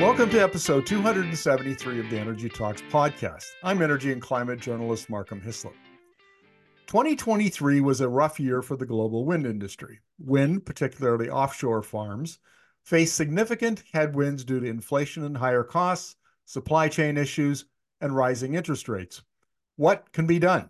Welcome 0.00 0.28
to 0.32 0.42
episode 0.42 0.84
273 0.84 2.00
of 2.00 2.10
the 2.10 2.18
Energy 2.18 2.50
Talks 2.50 2.82
podcast. 2.82 3.46
I'm 3.62 3.80
energy 3.80 4.12
and 4.12 4.20
climate 4.20 4.60
journalist 4.60 5.08
Markham 5.08 5.40
Hislop. 5.40 5.72
2023 6.86 7.80
was 7.80 8.02
a 8.02 8.08
rough 8.08 8.38
year 8.38 8.60
for 8.60 8.76
the 8.76 8.84
global 8.84 9.24
wind 9.24 9.46
industry. 9.46 10.00
Wind, 10.18 10.66
particularly 10.66 11.30
offshore 11.30 11.82
farms, 11.82 12.40
faced 12.82 13.16
significant 13.16 13.84
headwinds 13.90 14.44
due 14.44 14.60
to 14.60 14.66
inflation 14.66 15.24
and 15.24 15.34
higher 15.34 15.64
costs, 15.64 16.16
supply 16.44 16.88
chain 16.88 17.16
issues, 17.16 17.64
and 18.02 18.14
rising 18.14 18.52
interest 18.52 18.90
rates. 18.90 19.22
What 19.76 20.12
can 20.12 20.26
be 20.26 20.38
done? 20.38 20.68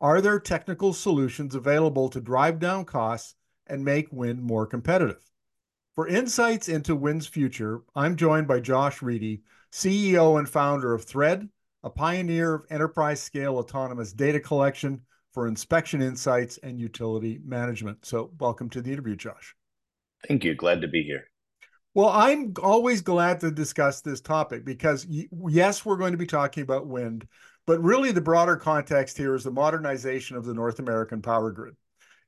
Are 0.00 0.22
there 0.22 0.40
technical 0.40 0.94
solutions 0.94 1.54
available 1.54 2.08
to 2.08 2.18
drive 2.18 2.60
down 2.60 2.86
costs 2.86 3.34
and 3.66 3.84
make 3.84 4.10
wind 4.10 4.42
more 4.42 4.66
competitive? 4.66 5.30
For 5.94 6.08
insights 6.08 6.68
into 6.68 6.96
Wind's 6.96 7.28
future, 7.28 7.82
I'm 7.94 8.16
joined 8.16 8.48
by 8.48 8.58
Josh 8.58 8.98
Riedy, 8.98 9.42
CEO 9.70 10.40
and 10.40 10.48
founder 10.48 10.92
of 10.92 11.04
Thread, 11.04 11.48
a 11.84 11.90
pioneer 11.90 12.52
of 12.54 12.66
enterprise 12.68 13.22
scale 13.22 13.58
autonomous 13.58 14.12
data 14.12 14.40
collection 14.40 15.02
for 15.32 15.46
inspection 15.46 16.02
insights 16.02 16.58
and 16.64 16.80
utility 16.80 17.38
management. 17.44 18.04
So, 18.04 18.32
welcome 18.40 18.68
to 18.70 18.82
the 18.82 18.90
interview, 18.90 19.14
Josh. 19.14 19.54
Thank 20.26 20.42
you. 20.42 20.56
Glad 20.56 20.80
to 20.80 20.88
be 20.88 21.04
here. 21.04 21.28
Well, 21.94 22.08
I'm 22.08 22.54
always 22.60 23.00
glad 23.00 23.38
to 23.40 23.52
discuss 23.52 24.00
this 24.00 24.20
topic 24.20 24.64
because, 24.64 25.06
yes, 25.08 25.84
we're 25.84 25.96
going 25.96 26.10
to 26.10 26.18
be 26.18 26.26
talking 26.26 26.64
about 26.64 26.88
wind, 26.88 27.28
but 27.68 27.80
really 27.80 28.10
the 28.10 28.20
broader 28.20 28.56
context 28.56 29.16
here 29.16 29.36
is 29.36 29.44
the 29.44 29.52
modernization 29.52 30.36
of 30.36 30.44
the 30.44 30.54
North 30.54 30.80
American 30.80 31.22
power 31.22 31.52
grid. 31.52 31.76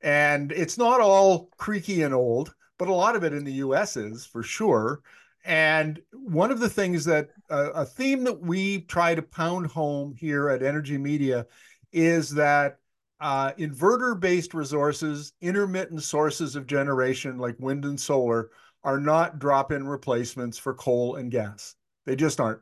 And 0.03 0.53
it's 0.53 0.79
not 0.79 1.01
all 1.01 1.51
creaky 1.57 2.03
and 2.03 2.15
old 2.15 2.55
but 2.79 2.89
a 2.89 2.95
lot 2.95 3.17
of 3.17 3.25
it 3.25 3.33
in 3.33 3.45
the 3.45 3.55
US 3.55 3.97
is 3.97 4.27
for 4.27 4.43
sure. 4.43 5.01
And 5.45 6.01
one 6.13 6.51
of 6.51 6.59
the 6.59 6.69
things 6.69 7.05
that 7.05 7.29
uh, 7.51 7.71
a 7.73 7.85
theme 7.85 8.25
that 8.25 8.41
we 8.41 8.81
try 8.83 9.15
to 9.15 9.23
pound 9.23 9.69
home 9.69 10.15
here 10.19 10.49
at 10.49 10.63
Energy 10.63 10.99
Media 10.99 11.47
is 11.93 12.31
that 12.31 12.79
uh, 13.21 13.53
inverter 13.53 14.19
based 14.19 14.55
resources, 14.55 15.33
intermittent 15.41 16.03
sources 16.03 16.57
of 16.57 16.67
generation 16.67 17.39
like 17.39 17.57
wind 17.59 17.85
and 17.85 17.99
solar, 17.99 18.51
are 18.85 19.01
not 19.01 19.39
drop 19.39 19.73
in 19.73 19.87
replacements 19.87 20.59
for 20.59 20.75
coal 20.75 21.17
and 21.17 21.31
gas. 21.31 21.77
They 22.07 22.17
just 22.17 22.41
aren't 22.41 22.61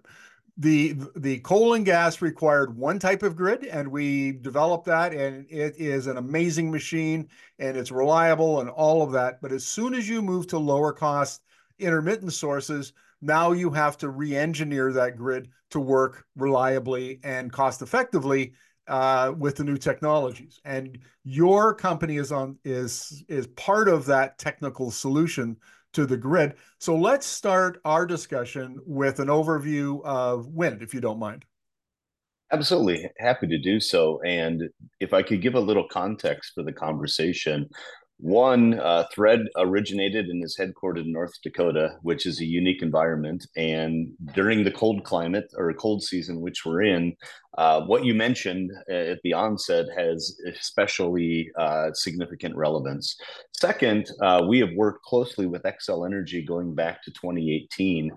the 0.56 0.96
the 1.16 1.38
coal 1.40 1.74
and 1.74 1.84
gas 1.84 2.22
required 2.22 2.76
one 2.76 2.98
type 2.98 3.24
of 3.24 3.34
grid 3.34 3.64
and 3.64 3.88
we 3.88 4.32
developed 4.32 4.86
that 4.86 5.12
and 5.12 5.46
it 5.50 5.74
is 5.76 6.06
an 6.06 6.16
amazing 6.16 6.70
machine 6.70 7.28
and 7.58 7.76
it's 7.76 7.90
reliable 7.90 8.60
and 8.60 8.70
all 8.70 9.02
of 9.02 9.10
that. 9.12 9.40
But 9.42 9.50
as 9.50 9.64
soon 9.64 9.94
as 9.94 10.08
you 10.08 10.22
move 10.22 10.46
to 10.48 10.58
lower 10.58 10.92
cost 10.92 11.42
intermittent 11.80 12.32
sources 12.32 12.92
now 13.20 13.52
you 13.52 13.70
have 13.70 13.96
to 13.98 14.10
re-engineer 14.10 14.92
that 14.92 15.16
grid 15.16 15.48
to 15.70 15.80
work 15.80 16.26
reliably 16.36 17.18
and 17.24 17.50
cost 17.50 17.82
effectively 17.82 18.52
uh, 18.86 19.32
with 19.36 19.56
the 19.56 19.64
new 19.64 19.78
technologies. 19.78 20.60
And 20.64 20.98
your 21.24 21.74
company 21.74 22.18
is 22.18 22.30
on 22.30 22.58
is 22.64 23.24
is 23.28 23.46
part 23.48 23.88
of 23.88 24.04
that 24.06 24.38
technical 24.38 24.90
solution 24.90 25.56
to 25.94 26.06
the 26.06 26.16
grid. 26.16 26.54
So 26.78 26.96
let's 26.96 27.26
start 27.26 27.80
our 27.84 28.06
discussion 28.06 28.78
with 28.84 29.20
an 29.20 29.28
overview 29.28 30.04
of 30.04 30.48
wind, 30.48 30.82
if 30.82 30.94
you 30.94 31.00
don't 31.00 31.18
mind. 31.18 31.44
Absolutely. 32.52 33.10
Happy 33.18 33.46
to 33.48 33.58
do 33.58 33.80
so. 33.80 34.20
And 34.22 34.62
if 35.00 35.12
I 35.12 35.22
could 35.22 35.42
give 35.42 35.54
a 35.54 35.60
little 35.60 35.88
context 35.88 36.52
for 36.54 36.62
the 36.62 36.72
conversation, 36.72 37.68
one 38.18 38.78
uh, 38.78 39.04
thread 39.12 39.40
originated 39.56 40.26
and 40.26 40.44
is 40.44 40.56
headquartered 40.56 41.00
in 41.00 41.12
North 41.12 41.32
Dakota, 41.42 41.96
which 42.02 42.26
is 42.26 42.40
a 42.40 42.44
unique 42.44 42.80
environment. 42.80 43.46
And 43.56 44.12
during 44.34 44.62
the 44.62 44.70
cold 44.70 45.04
climate 45.04 45.52
or 45.56 45.72
cold 45.72 46.02
season, 46.02 46.40
which 46.40 46.64
we're 46.64 46.82
in, 46.82 47.16
uh, 47.56 47.82
what 47.82 48.04
you 48.04 48.14
mentioned 48.14 48.72
uh, 48.90 48.92
at 48.92 49.20
the 49.22 49.32
onset 49.32 49.86
has 49.96 50.40
especially 50.46 51.50
uh, 51.58 51.92
significant 51.92 52.56
relevance. 52.56 53.16
Second, 53.52 54.10
uh, 54.20 54.44
we 54.46 54.58
have 54.58 54.72
worked 54.74 55.04
closely 55.04 55.46
with 55.46 55.62
Xcel 55.62 56.04
Energy 56.04 56.42
going 56.42 56.74
back 56.74 57.02
to 57.04 57.12
2018. 57.12 58.10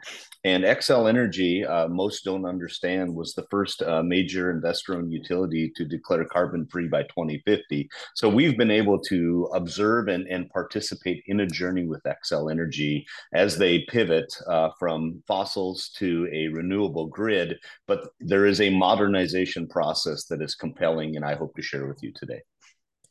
And 0.44 0.64
Xcel 0.64 1.08
Energy, 1.08 1.64
uh, 1.64 1.88
most 1.88 2.25
don't 2.25 2.46
understand, 2.46 3.14
was 3.14 3.34
the 3.34 3.46
first 3.52 3.84
major 4.03 4.50
investor 4.50 4.96
owned 4.96 5.14
utility 5.14 5.72
to 5.75 5.86
declare 5.86 6.25
carbon 6.25 6.66
free 6.72 6.88
by 6.88 7.04
2050. 7.04 7.88
So 8.16 8.28
we've 8.30 8.58
been 8.58 8.72
able 8.72 9.00
to 9.04 9.50
observe 9.54 10.08
and, 10.08 10.28
and 10.28 10.50
participate 10.50 11.24
in 11.28 11.42
a 11.42 11.48
journey 11.48 11.86
with 11.86 12.02
Xcel 12.04 12.52
Energy 12.52 13.06
as 13.34 13.58
they 13.58 13.86
pivot 13.90 14.34
from 14.80 15.22
fossils 15.28 15.90
to 15.98 16.28
a 16.34 16.48
renewable 16.48 17.08
grid. 17.08 17.58
But 17.86 18.09
there 18.19 18.46
is 18.46 18.59
a 18.59 18.69
modernization 18.72 19.27
organization 19.28 19.68
process 19.68 20.26
that 20.26 20.42
is 20.42 20.56
compelling 20.56 21.16
and 21.16 21.26
I 21.26 21.36
hope 21.36 21.56
to 21.56 21.62
share 21.62 21.88
with 21.88 22.02
you 22.02 22.12
today. 22.16 22.42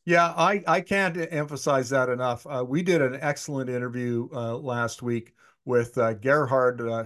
Yeah, 0.04 0.32
I, 0.36 0.62
I 0.66 0.80
can't 0.80 1.16
emphasize 1.30 1.90
that 1.90 2.08
enough. 2.08 2.46
Uh, 2.46 2.64
we 2.66 2.82
did 2.82 3.02
an 3.02 3.18
excellent 3.20 3.68
interview 3.68 4.28
uh, 4.32 4.56
last 4.56 5.02
week 5.02 5.34
with 5.64 5.98
uh, 5.98 6.14
Gerhard 6.14 6.80
uh, 6.80 7.04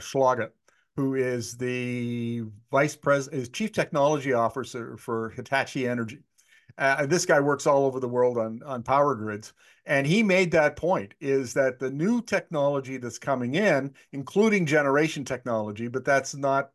who 0.97 1.15
is 1.15 1.56
the 1.56 2.43
vice 2.70 2.94
president, 2.94 3.43
is 3.43 3.49
chief 3.49 3.72
technology 3.72 4.32
officer 4.34 4.97
for 4.97 5.31
Hitachi 5.31 5.88
Energy. 5.88 6.19
Uh, 6.76 7.06
this 7.06 7.26
guy 7.26 7.41
works 7.41 7.66
all 7.66 7.84
over 7.87 8.00
the 8.00 8.09
world 8.09 8.37
on, 8.38 8.60
on 8.65 8.82
power 8.82 9.15
grids. 9.15 9.54
And 9.87 10.06
he 10.06 10.22
made 10.22 10.50
that 10.53 10.76
point 10.76 11.15
is 11.20 11.54
that 11.54 11.78
the 11.78 11.91
new 11.91 12.22
technology 12.22 12.99
that's 12.99 13.19
coming 13.19 13.54
in, 13.54 13.94
including 14.12 14.66
generation 14.66 15.25
technology, 15.25 15.88
but 15.88 16.04
that's 16.04 16.34
not 16.34 16.70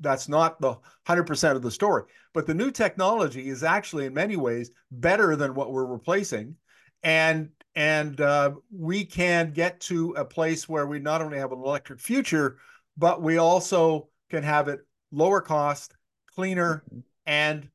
that's 0.00 0.28
not 0.28 0.60
the 0.60 0.76
100% 1.06 1.56
of 1.56 1.62
the 1.62 1.70
story. 1.70 2.04
But 2.32 2.46
the 2.46 2.54
new 2.54 2.70
technology 2.70 3.48
is 3.48 3.62
actually, 3.62 4.06
in 4.06 4.14
many 4.14 4.36
ways, 4.36 4.70
better 4.90 5.36
than 5.36 5.54
what 5.54 5.72
we're 5.72 5.86
replacing. 5.86 6.56
And 7.02 7.50
and 7.76 8.20
uh, 8.20 8.52
we 8.72 9.04
can 9.04 9.50
get 9.50 9.80
to 9.80 10.12
a 10.12 10.24
place 10.24 10.68
where 10.68 10.86
we 10.86 11.00
not 11.00 11.20
only 11.20 11.38
have 11.38 11.50
an 11.50 11.58
electric 11.58 12.00
future, 12.00 12.58
but 12.96 13.20
we 13.20 13.38
also 13.38 14.08
can 14.30 14.44
have 14.44 14.68
it 14.68 14.80
lower 15.10 15.40
cost, 15.40 15.94
cleaner, 16.34 16.84
and 17.26 17.68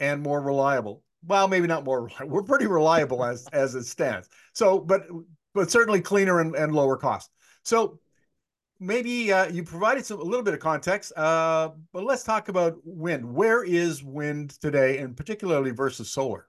and 0.00 0.22
more 0.22 0.40
reliable. 0.40 1.02
Well, 1.26 1.48
maybe 1.48 1.66
not 1.66 1.84
more. 1.84 2.10
We're 2.24 2.42
pretty 2.42 2.66
reliable 2.66 3.24
as 3.24 3.46
as 3.52 3.74
it 3.74 3.84
stands. 3.84 4.28
So, 4.54 4.80
but 4.80 5.06
but 5.54 5.70
certainly 5.70 6.00
cleaner 6.00 6.40
and, 6.40 6.54
and 6.56 6.74
lower 6.74 6.96
cost. 6.96 7.30
So 7.64 8.00
maybe 8.84 9.32
uh, 9.32 9.46
you 9.46 9.64
provided 9.64 10.04
some 10.04 10.20
a 10.20 10.22
little 10.22 10.42
bit 10.42 10.54
of 10.54 10.60
context, 10.60 11.12
uh, 11.16 11.70
but 11.92 12.04
let's 12.04 12.22
talk 12.22 12.48
about 12.48 12.76
wind. 12.84 13.24
Where 13.24 13.64
is 13.64 14.02
wind 14.02 14.50
today, 14.60 14.98
and 14.98 15.16
particularly 15.16 15.70
versus 15.70 16.10
solar? 16.10 16.48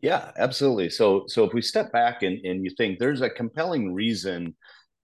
Yeah, 0.00 0.32
absolutely. 0.36 0.90
So, 0.90 1.24
so 1.28 1.44
if 1.44 1.54
we 1.54 1.62
step 1.62 1.92
back 1.92 2.22
and, 2.22 2.44
and 2.44 2.64
you 2.64 2.72
think 2.76 2.98
there's 2.98 3.20
a 3.20 3.30
compelling 3.30 3.94
reason 3.94 4.54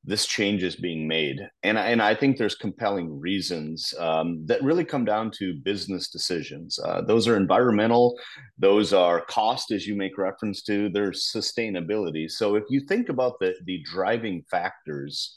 this 0.04 0.26
change 0.26 0.62
is 0.62 0.76
being 0.76 1.06
made, 1.06 1.38
and 1.64 1.76
and 1.76 2.00
I 2.00 2.14
think 2.14 2.36
there's 2.36 2.54
compelling 2.54 3.20
reasons 3.20 3.92
um, 3.98 4.46
that 4.46 4.62
really 4.62 4.84
come 4.84 5.04
down 5.04 5.30
to 5.32 5.60
business 5.64 6.08
decisions. 6.08 6.78
Uh, 6.78 7.02
those 7.02 7.28
are 7.28 7.36
environmental, 7.36 8.18
those 8.58 8.92
are 8.92 9.24
cost, 9.26 9.70
as 9.70 9.86
you 9.86 9.96
make 9.96 10.16
reference 10.16 10.62
to. 10.62 10.88
There's 10.88 11.30
sustainability. 11.34 12.30
So 12.30 12.54
if 12.54 12.64
you 12.70 12.80
think 12.80 13.08
about 13.08 13.38
the 13.40 13.54
the 13.64 13.82
driving 13.82 14.44
factors 14.50 15.36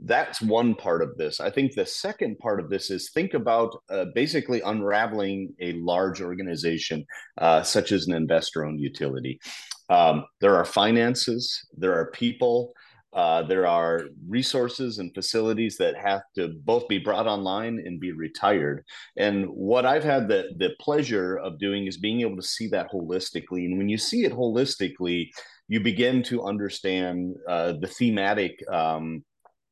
that's 0.00 0.42
one 0.42 0.74
part 0.74 1.02
of 1.02 1.16
this. 1.16 1.40
I 1.40 1.50
think 1.50 1.74
the 1.74 1.86
second 1.86 2.38
part 2.38 2.60
of 2.60 2.68
this 2.68 2.90
is 2.90 3.10
think 3.10 3.34
about 3.34 3.82
uh, 3.88 4.06
basically 4.14 4.60
unraveling 4.60 5.54
a 5.60 5.72
large 5.74 6.20
organization 6.20 7.04
uh, 7.38 7.62
such 7.62 7.92
as 7.92 8.06
an 8.06 8.14
investor 8.14 8.64
owned 8.64 8.80
utility. 8.80 9.40
Um, 9.88 10.24
there 10.40 10.56
are 10.56 10.64
finances, 10.64 11.66
there 11.76 11.94
are 11.94 12.10
people, 12.10 12.72
uh, 13.12 13.42
there 13.44 13.66
are 13.66 14.04
resources 14.28 14.98
and 14.98 15.14
facilities 15.14 15.78
that 15.78 15.96
have 15.96 16.20
to 16.34 16.48
both 16.64 16.86
be 16.86 16.98
brought 16.98 17.26
online 17.26 17.82
and 17.86 17.98
be 17.98 18.12
retired. 18.12 18.84
And 19.16 19.46
what 19.46 19.86
I've 19.86 20.04
had 20.04 20.28
the, 20.28 20.50
the 20.58 20.70
pleasure 20.80 21.38
of 21.38 21.58
doing 21.58 21.86
is 21.86 21.96
being 21.96 22.20
able 22.20 22.36
to 22.36 22.42
see 22.42 22.68
that 22.68 22.90
holistically. 22.92 23.64
And 23.64 23.78
when 23.78 23.88
you 23.88 23.96
see 23.96 24.24
it 24.24 24.32
holistically, 24.32 25.30
you 25.68 25.80
begin 25.80 26.22
to 26.24 26.44
understand 26.44 27.36
uh, 27.48 27.72
the 27.80 27.88
thematic 27.88 28.62
um, 28.70 29.24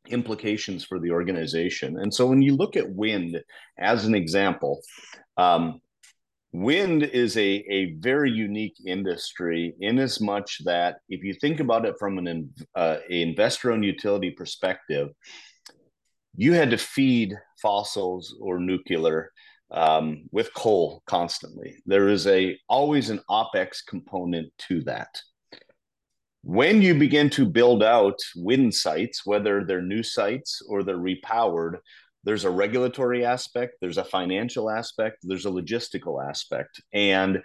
implications 0.08 0.84
for 0.84 0.98
the 0.98 1.10
organization. 1.10 1.98
And 1.98 2.12
so 2.12 2.26
when 2.26 2.42
you 2.42 2.56
look 2.56 2.76
at 2.76 2.90
wind 2.90 3.40
as 3.78 4.04
an 4.04 4.14
example, 4.14 4.80
um, 5.36 5.80
wind 6.52 7.02
is 7.02 7.36
a, 7.36 7.64
a 7.70 7.94
very 7.98 8.30
unique 8.30 8.76
industry 8.86 9.74
in 9.80 9.98
as 9.98 10.20
much 10.20 10.62
that 10.64 10.98
if 11.08 11.24
you 11.24 11.34
think 11.34 11.60
about 11.60 11.84
it 11.84 11.96
from 11.98 12.18
an 12.18 12.50
uh, 12.74 12.98
investor-owned 13.08 13.84
utility 13.84 14.30
perspective, 14.30 15.08
you 16.36 16.52
had 16.52 16.70
to 16.70 16.78
feed 16.78 17.34
fossils 17.60 18.36
or 18.40 18.58
nuclear 18.58 19.30
um, 19.70 20.26
with 20.30 20.52
coal 20.54 21.02
constantly. 21.06 21.76
There 21.86 22.08
is 22.08 22.26
a 22.26 22.58
always 22.68 23.10
an 23.10 23.20
opex 23.30 23.78
component 23.86 24.52
to 24.68 24.82
that 24.82 25.08
When 26.46 26.82
you 26.82 26.94
begin 26.94 27.30
to 27.30 27.46
build 27.46 27.82
out 27.82 28.18
wind 28.36 28.74
sites, 28.74 29.24
whether 29.24 29.64
they're 29.64 29.80
new 29.80 30.02
sites 30.02 30.60
or 30.68 30.82
they're 30.82 30.98
repowered, 30.98 31.78
there's 32.22 32.44
a 32.44 32.50
regulatory 32.50 33.24
aspect, 33.24 33.76
there's 33.80 33.96
a 33.96 34.04
financial 34.04 34.68
aspect, 34.68 35.20
there's 35.22 35.46
a 35.46 35.50
logistical 35.50 36.22
aspect. 36.22 36.82
And 36.92 37.42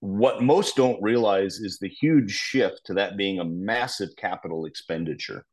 what 0.00 0.42
most 0.42 0.76
don't 0.76 1.02
realize 1.02 1.58
is 1.60 1.78
the 1.78 1.88
huge 1.88 2.32
shift 2.32 2.82
to 2.84 2.94
that 2.94 3.16
being 3.16 3.38
a 3.38 3.46
massive 3.46 4.10
capital 4.18 4.66
expenditure. 4.66 5.46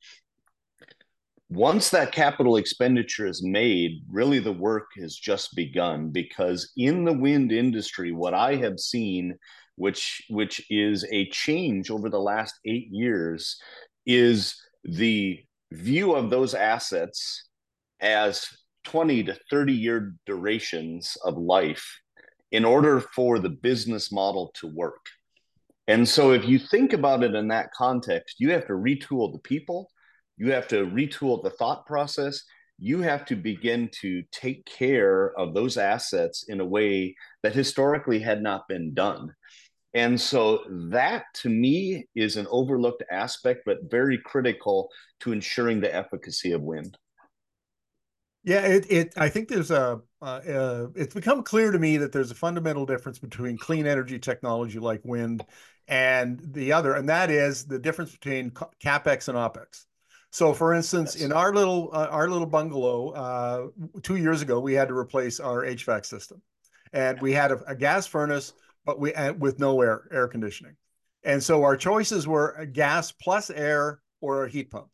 Once 1.52 1.90
that 1.90 2.14
capital 2.14 2.56
expenditure 2.56 3.28
is 3.28 3.44
made, 3.44 4.02
really 4.10 4.40
the 4.40 4.54
work 4.54 4.88
has 4.98 5.18
just 5.18 5.54
begun 5.54 6.10
because 6.10 6.72
in 6.78 7.04
the 7.04 7.12
wind 7.12 7.52
industry, 7.52 8.14
what 8.14 8.34
I 8.34 8.56
have 8.56 8.80
seen, 8.80 9.38
which 9.76 10.24
which 10.30 10.66
is 10.70 11.06
a 11.12 11.28
change 11.30 11.92
over 11.92 12.10
the 12.10 12.22
last 12.22 12.56
eight 12.66 12.88
years, 12.90 13.60
is 14.06 14.56
the 14.86 15.40
view 15.74 16.14
of 16.14 16.30
those 16.30 16.54
assets 16.54 17.50
as 18.00 18.48
20 18.86 19.24
to 19.24 19.38
30 19.50 19.74
year 19.74 20.16
durations 20.26 21.18
of 21.26 21.38
life 21.38 22.00
in 22.54 22.64
order 22.64 23.02
for 23.14 23.40
the 23.40 23.50
business 23.50 24.10
model 24.10 24.54
to 24.56 24.68
work. 24.68 25.06
And 25.90 26.08
so, 26.08 26.32
if 26.32 26.48
you 26.48 26.60
think 26.60 26.94
about 26.94 27.24
it 27.24 27.36
in 27.36 27.50
that 27.50 27.74
context, 27.74 28.38
you 28.40 28.52
have 28.52 28.68
to 28.68 28.74
retool 28.74 29.34
the 29.34 29.40
people, 29.44 29.90
you 30.38 30.52
have 30.52 30.68
to 30.70 30.86
retool 30.86 31.42
the 31.42 31.50
thought 31.50 31.86
process, 31.86 32.44
you 32.78 33.02
have 33.02 33.26
to 33.26 33.36
begin 33.36 33.90
to 34.02 34.24
take 34.32 34.66
care 34.66 35.38
of 35.38 35.54
those 35.54 35.78
assets 35.78 36.46
in 36.48 36.60
a 36.60 36.66
way 36.66 37.16
that 37.44 37.54
historically 37.54 38.20
had 38.20 38.42
not 38.42 38.68
been 38.68 38.94
done. 38.94 39.34
And 39.94 40.20
so, 40.20 40.64
that 40.90 41.26
to 41.36 41.50
me 41.50 42.08
is 42.16 42.38
an 42.38 42.48
overlooked 42.50 43.04
aspect, 43.12 43.64
but 43.66 43.92
very 43.92 44.18
critical 44.18 44.90
to 45.20 45.34
ensuring 45.34 45.82
the 45.82 45.94
efficacy 45.94 46.54
of 46.54 46.62
wind. 46.62 46.98
Yeah, 48.44 48.66
it, 48.66 48.86
it 48.90 49.14
I 49.18 49.30
think 49.30 49.50
there's 49.50 49.70
a 49.70 50.02
uh, 50.22 50.26
uh, 50.26 50.88
it's 50.96 51.14
become 51.14 51.44
clear 51.44 51.72
to 51.72 51.78
me 51.78 51.98
that 51.98 52.12
there's 52.12 52.32
a 52.32 52.36
fundamental 52.36 52.86
difference 52.86 53.20
between 53.20 53.58
clean 53.58 53.86
energy 53.86 54.18
technology 54.18 54.80
like 54.80 55.02
wind 55.04 55.46
and 55.88 56.40
the 56.54 56.74
other, 56.74 56.94
and 56.96 57.10
that 57.10 57.30
is 57.30 57.66
the 57.66 57.78
difference 57.78 58.12
between 58.12 58.52
capex 58.52 59.28
and 59.28 59.38
opex. 59.38 59.86
So, 60.32 60.54
for 60.54 60.74
instance, 60.74 61.16
yes. 61.16 61.26
in 61.26 61.34
our 61.34 61.54
little 61.54 61.90
uh, 61.94 62.08
our 62.10 62.30
little 62.30 62.48
bungalow, 62.48 63.10
uh, 63.10 63.68
two 64.02 64.16
years 64.16 64.42
ago, 64.42 64.60
we 64.60 64.74
had 64.74 64.88
to 64.88 64.98
replace 64.98 65.40
our 65.40 65.64
HVAC 65.64 66.06
system, 66.06 66.42
and 66.94 67.22
we 67.22 67.34
had 67.34 67.52
a, 67.52 67.62
a 67.68 67.76
gas 67.76 68.08
furnace, 68.08 68.54
but 68.86 69.00
we 69.00 69.14
with 69.38 69.60
no 69.60 69.82
air 69.82 70.08
air 70.12 70.28
conditioning, 70.28 70.76
and 71.24 71.44
so 71.44 71.64
our 71.64 71.76
choices 71.76 72.28
were 72.28 72.56
a 72.58 72.66
gas 72.66 73.12
plus 73.12 73.50
air 73.50 74.00
or 74.22 74.46
a 74.46 74.50
heat 74.50 74.72
pump. 74.72 74.88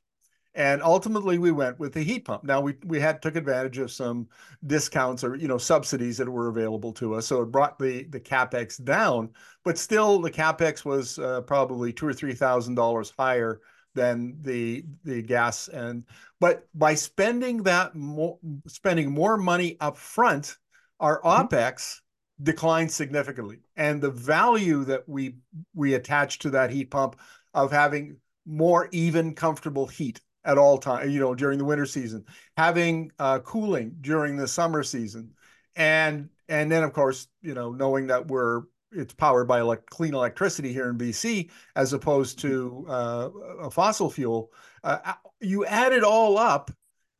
And 0.55 0.81
ultimately 0.81 1.37
we 1.37 1.51
went 1.51 1.77
with 1.77 1.93
the 1.93 2.01
heat 2.01 2.25
pump. 2.25 2.43
Now 2.43 2.59
we 2.59 2.73
we 2.83 2.99
had 2.99 3.21
took 3.21 3.35
advantage 3.35 3.77
of 3.77 3.91
some 3.91 4.27
discounts 4.65 5.23
or 5.23 5.35
you 5.35 5.47
know 5.47 5.59
subsidies 5.59 6.17
that 6.17 6.27
were 6.27 6.47
available 6.47 6.91
to 6.93 7.13
us. 7.13 7.27
So 7.27 7.43
it 7.43 7.51
brought 7.51 7.77
the 7.77 8.05
the 8.05 8.19
capex 8.19 8.83
down 8.83 9.29
but 9.67 9.77
still 9.77 10.21
the 10.21 10.31
capex 10.31 10.85
was 10.85 11.19
uh, 11.19 11.41
probably 11.41 11.91
two 11.91 12.07
or 12.07 12.13
three 12.13 12.33
thousand 12.33 12.75
dollars 12.75 13.11
higher 13.19 13.59
than 13.97 14.37
the 14.41 14.85
the 15.03 15.21
gas 15.21 15.67
and 15.67 16.03
but 16.39 16.67
by 16.73 16.93
spending 16.95 17.63
that 17.63 17.95
more 17.95 18.37
spending 18.67 19.11
more 19.11 19.37
money 19.37 19.75
up 19.81 19.97
front 19.97 20.55
our 20.99 21.19
mm-hmm. 21.21 21.45
opex 21.45 21.99
declined 22.41 22.91
significantly 22.91 23.57
and 23.75 24.01
the 24.01 24.11
value 24.11 24.83
that 24.85 25.03
we 25.07 25.35
we 25.73 25.95
attach 25.95 26.39
to 26.39 26.49
that 26.49 26.69
heat 26.69 26.91
pump 26.91 27.19
of 27.53 27.71
having 27.71 28.17
more 28.45 28.87
even 28.91 29.35
comfortable 29.35 29.87
heat 29.87 30.21
at 30.47 30.57
all 30.57 30.77
time, 30.77 31.09
you 31.09 31.19
know, 31.19 31.35
during 31.35 31.59
the 31.59 31.65
winter 31.65 31.85
season, 31.85 32.25
having 32.55 33.11
uh, 33.19 33.39
cooling 33.39 33.97
during 33.99 34.37
the 34.37 34.47
summer 34.47 34.81
season, 34.81 35.33
and 35.75 36.29
and 36.47 36.71
then 36.71 36.83
of 36.83 36.93
course, 36.93 37.27
you 37.41 37.53
know, 37.53 37.71
knowing 37.71 38.07
that 38.07 38.27
we're 38.27 38.61
it's 38.91 39.13
powered 39.13 39.47
by 39.47 39.59
elect- 39.59 39.89
clean 39.89 40.13
electricity 40.13 40.71
here 40.73 40.89
in 40.89 40.97
BC 40.97 41.49
as 41.75 41.93
opposed 41.93 42.39
to 42.39 42.85
uh, 42.87 43.29
a 43.61 43.71
fossil 43.71 44.09
fuel. 44.09 44.51
Uh, 44.83 45.13
you 45.39 45.65
add 45.65 45.93
it 45.93 46.03
all 46.03 46.37
up, 46.37 46.71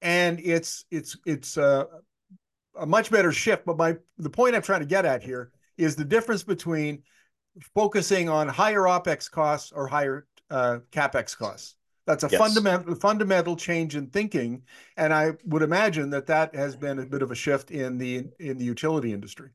and 0.01 0.39
it's 0.39 0.85
it's 0.91 1.17
it's 1.25 1.57
uh, 1.57 1.85
a 2.79 2.85
much 2.85 3.11
better 3.11 3.31
shift. 3.31 3.65
But 3.65 3.77
my 3.77 3.97
the 4.17 4.29
point 4.29 4.55
I'm 4.55 4.61
trying 4.61 4.81
to 4.81 4.87
get 4.87 5.05
at 5.05 5.23
here 5.23 5.51
is 5.77 5.95
the 5.95 6.05
difference 6.05 6.43
between 6.43 7.03
focusing 7.75 8.29
on 8.29 8.47
higher 8.47 8.81
opex 8.83 9.29
costs 9.29 9.71
or 9.71 9.87
higher 9.87 10.27
uh, 10.49 10.79
capex 10.91 11.37
costs. 11.37 11.75
That's 12.05 12.23
a 12.23 12.29
yes. 12.31 12.39
fundamental 12.39 12.95
fundamental 12.95 13.57
change 13.57 13.97
in 13.97 14.07
thinking, 14.07 14.63
and 14.95 15.13
I 15.13 15.33
would 15.43 15.61
imagine 15.61 16.09
that 16.11 16.27
that 16.27 16.55
has 16.55 16.75
been 16.75 16.99
a 16.99 17.05
bit 17.05 17.21
of 17.21 17.31
a 17.31 17.35
shift 17.35 17.69
in 17.69 17.97
the 17.97 18.27
in 18.39 18.57
the 18.57 18.63
utility 18.63 19.11
industry. 19.11 19.49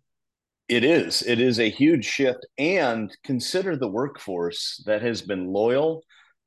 It 0.69 0.85
is. 0.85 1.23
It 1.23 1.41
is 1.41 1.59
a 1.59 1.69
huge 1.69 2.05
shift, 2.05 2.47
and 2.59 3.15
consider 3.25 3.77
the 3.77 3.89
workforce 3.89 4.83
that 4.87 5.03
has 5.03 5.21
been 5.21 5.53
loyal 5.53 6.03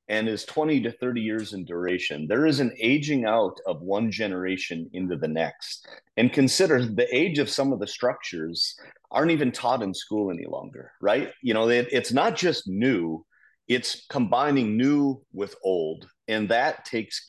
and 0.08 0.30
is 0.30 0.46
20 0.46 0.82
to 0.82 0.92
30 0.92 1.22
years 1.22 1.54
in 1.54 1.66
duration. 1.66 2.28
There 2.28 2.46
is 2.46 2.60
an 2.60 2.72
aging 2.80 3.26
out 3.26 3.60
of 3.66 3.82
one 3.82 4.12
generation 4.12 4.88
into 4.94 5.16
the 5.16 5.28
next. 5.28 5.88
And 6.16 6.32
consider 6.32 6.86
the 6.86 7.08
age 7.16 7.40
of 7.40 7.50
some 7.50 7.74
of 7.74 7.80
the 7.80 7.88
structures 7.88 8.76
aren't 9.10 9.32
even 9.32 9.52
taught 9.52 9.82
in 9.82 9.94
school 9.96 10.32
any 10.32 10.46
longer, 10.46 10.92
right? 11.02 11.32
You 11.42 11.56
know, 11.56 11.70
it, 11.70 11.88
it's 11.92 12.14
not 12.14 12.36
just 12.36 12.68
new, 12.68 13.26
it's 13.68 14.06
combining 14.10 14.78
new 14.78 15.22
with 15.34 15.56
old 15.64 16.08
and 16.28 16.50
that 16.50 16.86
takes 16.86 17.26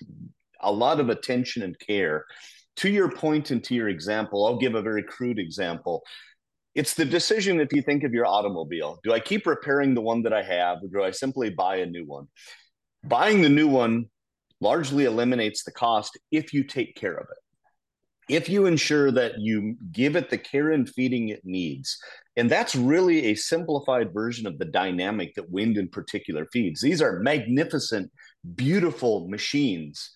a 0.60 0.72
lot 0.72 1.00
of 1.00 1.08
attention 1.08 1.62
and 1.62 1.78
care 1.78 2.24
to 2.76 2.90
your 2.90 3.10
point 3.10 3.50
and 3.50 3.62
to 3.64 3.74
your 3.74 3.88
example 3.88 4.46
i'll 4.46 4.58
give 4.58 4.74
a 4.74 4.82
very 4.82 5.02
crude 5.02 5.38
example 5.38 6.02
it's 6.76 6.94
the 6.94 7.04
decision 7.04 7.58
if 7.58 7.72
you 7.72 7.82
think 7.82 8.04
of 8.04 8.12
your 8.12 8.26
automobile. 8.26 9.00
Do 9.02 9.12
i 9.12 9.20
keep 9.20 9.46
repairing 9.46 9.94
the 9.94 10.02
one 10.02 10.22
that 10.22 10.32
i 10.32 10.42
have 10.42 10.78
or 10.82 10.88
do 10.92 11.02
i 11.02 11.10
simply 11.10 11.50
buy 11.50 11.76
a 11.76 11.86
new 11.86 12.04
one? 12.04 12.26
Buying 13.04 13.42
the 13.42 13.48
new 13.48 13.66
one 13.68 14.06
largely 14.60 15.04
eliminates 15.04 15.64
the 15.64 15.72
cost 15.72 16.18
if 16.30 16.52
you 16.52 16.64
take 16.64 16.94
care 16.94 17.14
of 17.14 17.26
it. 17.30 18.34
If 18.34 18.48
you 18.48 18.66
ensure 18.66 19.10
that 19.12 19.38
you 19.38 19.76
give 19.92 20.16
it 20.16 20.30
the 20.30 20.38
care 20.38 20.70
and 20.70 20.88
feeding 20.88 21.28
it 21.30 21.42
needs 21.44 21.98
and 22.36 22.50
that's 22.50 22.76
really 22.76 23.26
a 23.26 23.34
simplified 23.34 24.12
version 24.12 24.46
of 24.46 24.58
the 24.58 24.66
dynamic 24.66 25.34
that 25.34 25.50
wind 25.50 25.78
in 25.78 25.88
particular 25.88 26.46
feeds. 26.52 26.82
These 26.82 27.00
are 27.00 27.20
magnificent, 27.20 28.10
beautiful 28.54 29.26
machines, 29.28 30.10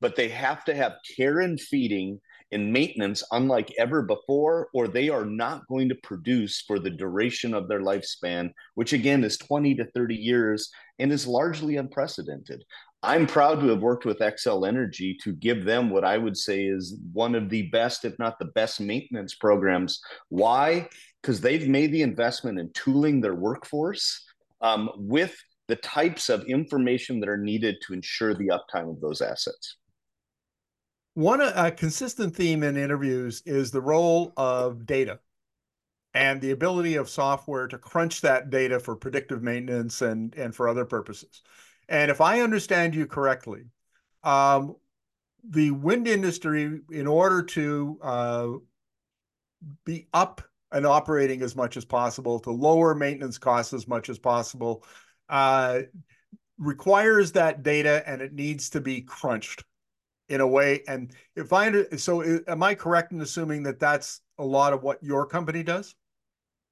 but 0.00 0.16
they 0.16 0.28
have 0.30 0.64
to 0.64 0.74
have 0.74 0.94
care 1.16 1.40
and 1.40 1.60
feeding 1.60 2.20
and 2.52 2.72
maintenance 2.72 3.22
unlike 3.32 3.72
ever 3.78 4.02
before, 4.02 4.68
or 4.72 4.88
they 4.88 5.08
are 5.08 5.24
not 5.24 5.66
going 5.68 5.88
to 5.88 5.94
produce 5.96 6.62
for 6.62 6.78
the 6.78 6.90
duration 6.90 7.54
of 7.54 7.68
their 7.68 7.80
lifespan, 7.80 8.50
which 8.74 8.92
again 8.92 9.24
is 9.24 9.38
20 9.38 9.74
to 9.74 9.84
30 9.92 10.14
years 10.14 10.70
and 10.98 11.12
is 11.12 11.26
largely 11.26 11.76
unprecedented. 11.76 12.64
I'm 13.02 13.26
proud 13.26 13.60
to 13.60 13.68
have 13.68 13.82
worked 13.82 14.04
with 14.04 14.18
Xcel 14.18 14.66
Energy 14.66 15.16
to 15.22 15.32
give 15.32 15.64
them 15.64 15.90
what 15.90 16.04
I 16.04 16.18
would 16.18 16.36
say 16.36 16.64
is 16.64 16.98
one 17.12 17.34
of 17.34 17.48
the 17.48 17.68
best, 17.68 18.04
if 18.04 18.18
not 18.18 18.38
the 18.38 18.46
best, 18.46 18.80
maintenance 18.80 19.34
programs. 19.34 20.00
Why? 20.28 20.88
because 21.26 21.40
they've 21.40 21.68
made 21.68 21.90
the 21.90 22.02
investment 22.02 22.56
in 22.56 22.70
tooling 22.72 23.20
their 23.20 23.34
workforce 23.34 24.24
um, 24.60 24.88
with 24.94 25.36
the 25.66 25.74
types 25.74 26.28
of 26.28 26.44
information 26.44 27.18
that 27.18 27.28
are 27.28 27.36
needed 27.36 27.74
to 27.84 27.92
ensure 27.92 28.32
the 28.32 28.46
uptime 28.46 28.88
of 28.88 29.00
those 29.00 29.20
assets. 29.20 29.76
One 31.16 31.40
a 31.40 31.70
consistent 31.70 32.36
theme 32.36 32.62
in 32.62 32.76
interviews 32.76 33.42
is 33.46 33.70
the 33.70 33.80
role 33.80 34.34
of 34.36 34.84
data 34.84 35.20
and 36.12 36.42
the 36.42 36.50
ability 36.50 36.96
of 36.96 37.08
software 37.08 37.66
to 37.68 37.78
crunch 37.78 38.20
that 38.20 38.50
data 38.50 38.78
for 38.78 38.96
predictive 38.96 39.42
maintenance 39.42 40.02
and, 40.02 40.34
and 40.34 40.54
for 40.54 40.68
other 40.68 40.84
purposes. 40.84 41.40
And 41.88 42.10
if 42.10 42.20
I 42.20 42.42
understand 42.42 42.94
you 42.94 43.06
correctly, 43.06 43.62
um, 44.24 44.76
the 45.42 45.70
wind 45.70 46.06
industry, 46.06 46.80
in 46.90 47.06
order 47.06 47.42
to 47.44 47.98
uh, 48.02 48.48
be 49.86 50.08
up 50.12 50.42
and 50.70 50.84
operating 50.84 51.40
as 51.40 51.56
much 51.56 51.78
as 51.78 51.86
possible, 51.86 52.40
to 52.40 52.50
lower 52.50 52.94
maintenance 52.94 53.38
costs 53.38 53.72
as 53.72 53.88
much 53.88 54.10
as 54.10 54.18
possible, 54.18 54.84
uh, 55.30 55.80
requires 56.58 57.32
that 57.32 57.62
data 57.62 58.02
and 58.06 58.20
it 58.20 58.34
needs 58.34 58.68
to 58.68 58.82
be 58.82 59.00
crunched 59.00 59.64
in 60.28 60.40
a 60.40 60.46
way. 60.46 60.82
And 60.88 61.12
if 61.34 61.52
I 61.52 61.84
so, 61.96 62.40
am 62.46 62.62
I 62.62 62.74
correct 62.74 63.12
in 63.12 63.20
assuming 63.20 63.62
that 63.64 63.80
that's 63.80 64.20
a 64.38 64.44
lot 64.44 64.72
of 64.72 64.82
what 64.82 65.02
your 65.02 65.26
company 65.26 65.62
does? 65.62 65.94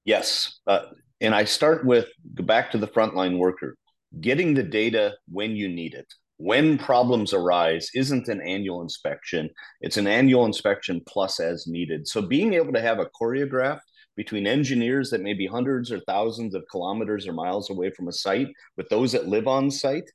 Yes, 0.05 0.61
uh, 0.67 0.87
and 1.21 1.35
I 1.35 1.45
start 1.45 1.85
with 1.85 2.09
go 2.35 2.45
back 2.45 2.71
to 2.73 2.79
the 2.79 2.89
frontline 2.89 3.39
worker, 3.39 3.77
getting 4.21 4.55
the 4.55 4.63
data 4.63 5.15
when 5.29 5.57
you 5.57 5.69
need 5.69 5.95
it 5.95 6.13
when 6.39 6.77
problems 6.77 7.33
arise 7.33 7.89
isn't 7.95 8.29
an 8.29 8.41
annual 8.41 8.83
inspection 8.83 9.49
it's 9.81 9.97
an 9.97 10.07
annual 10.07 10.45
inspection 10.45 11.01
plus 11.07 11.39
as 11.39 11.67
needed 11.69 12.09
so 12.09 12.21
being 12.21 12.55
able 12.55 12.73
to 12.73 12.81
have 12.81 12.99
a 12.99 13.09
choreograph 13.21 13.79
between 14.17 14.47
engineers 14.47 15.11
that 15.11 15.23
may 15.23 15.35
be 15.35 15.47
hundreds 15.47 15.93
or 15.93 16.01
thousands 16.01 16.55
of 16.55 16.65
kilometers 16.71 17.27
or 17.27 17.33
miles 17.33 17.71
away 17.71 17.91
from 17.91 18.09
a 18.09 18.13
site 18.13 18.49
with 18.77 18.89
those 18.89 19.13
that 19.13 19.29
live 19.29 19.47
on 19.47 19.71
site 19.71 20.11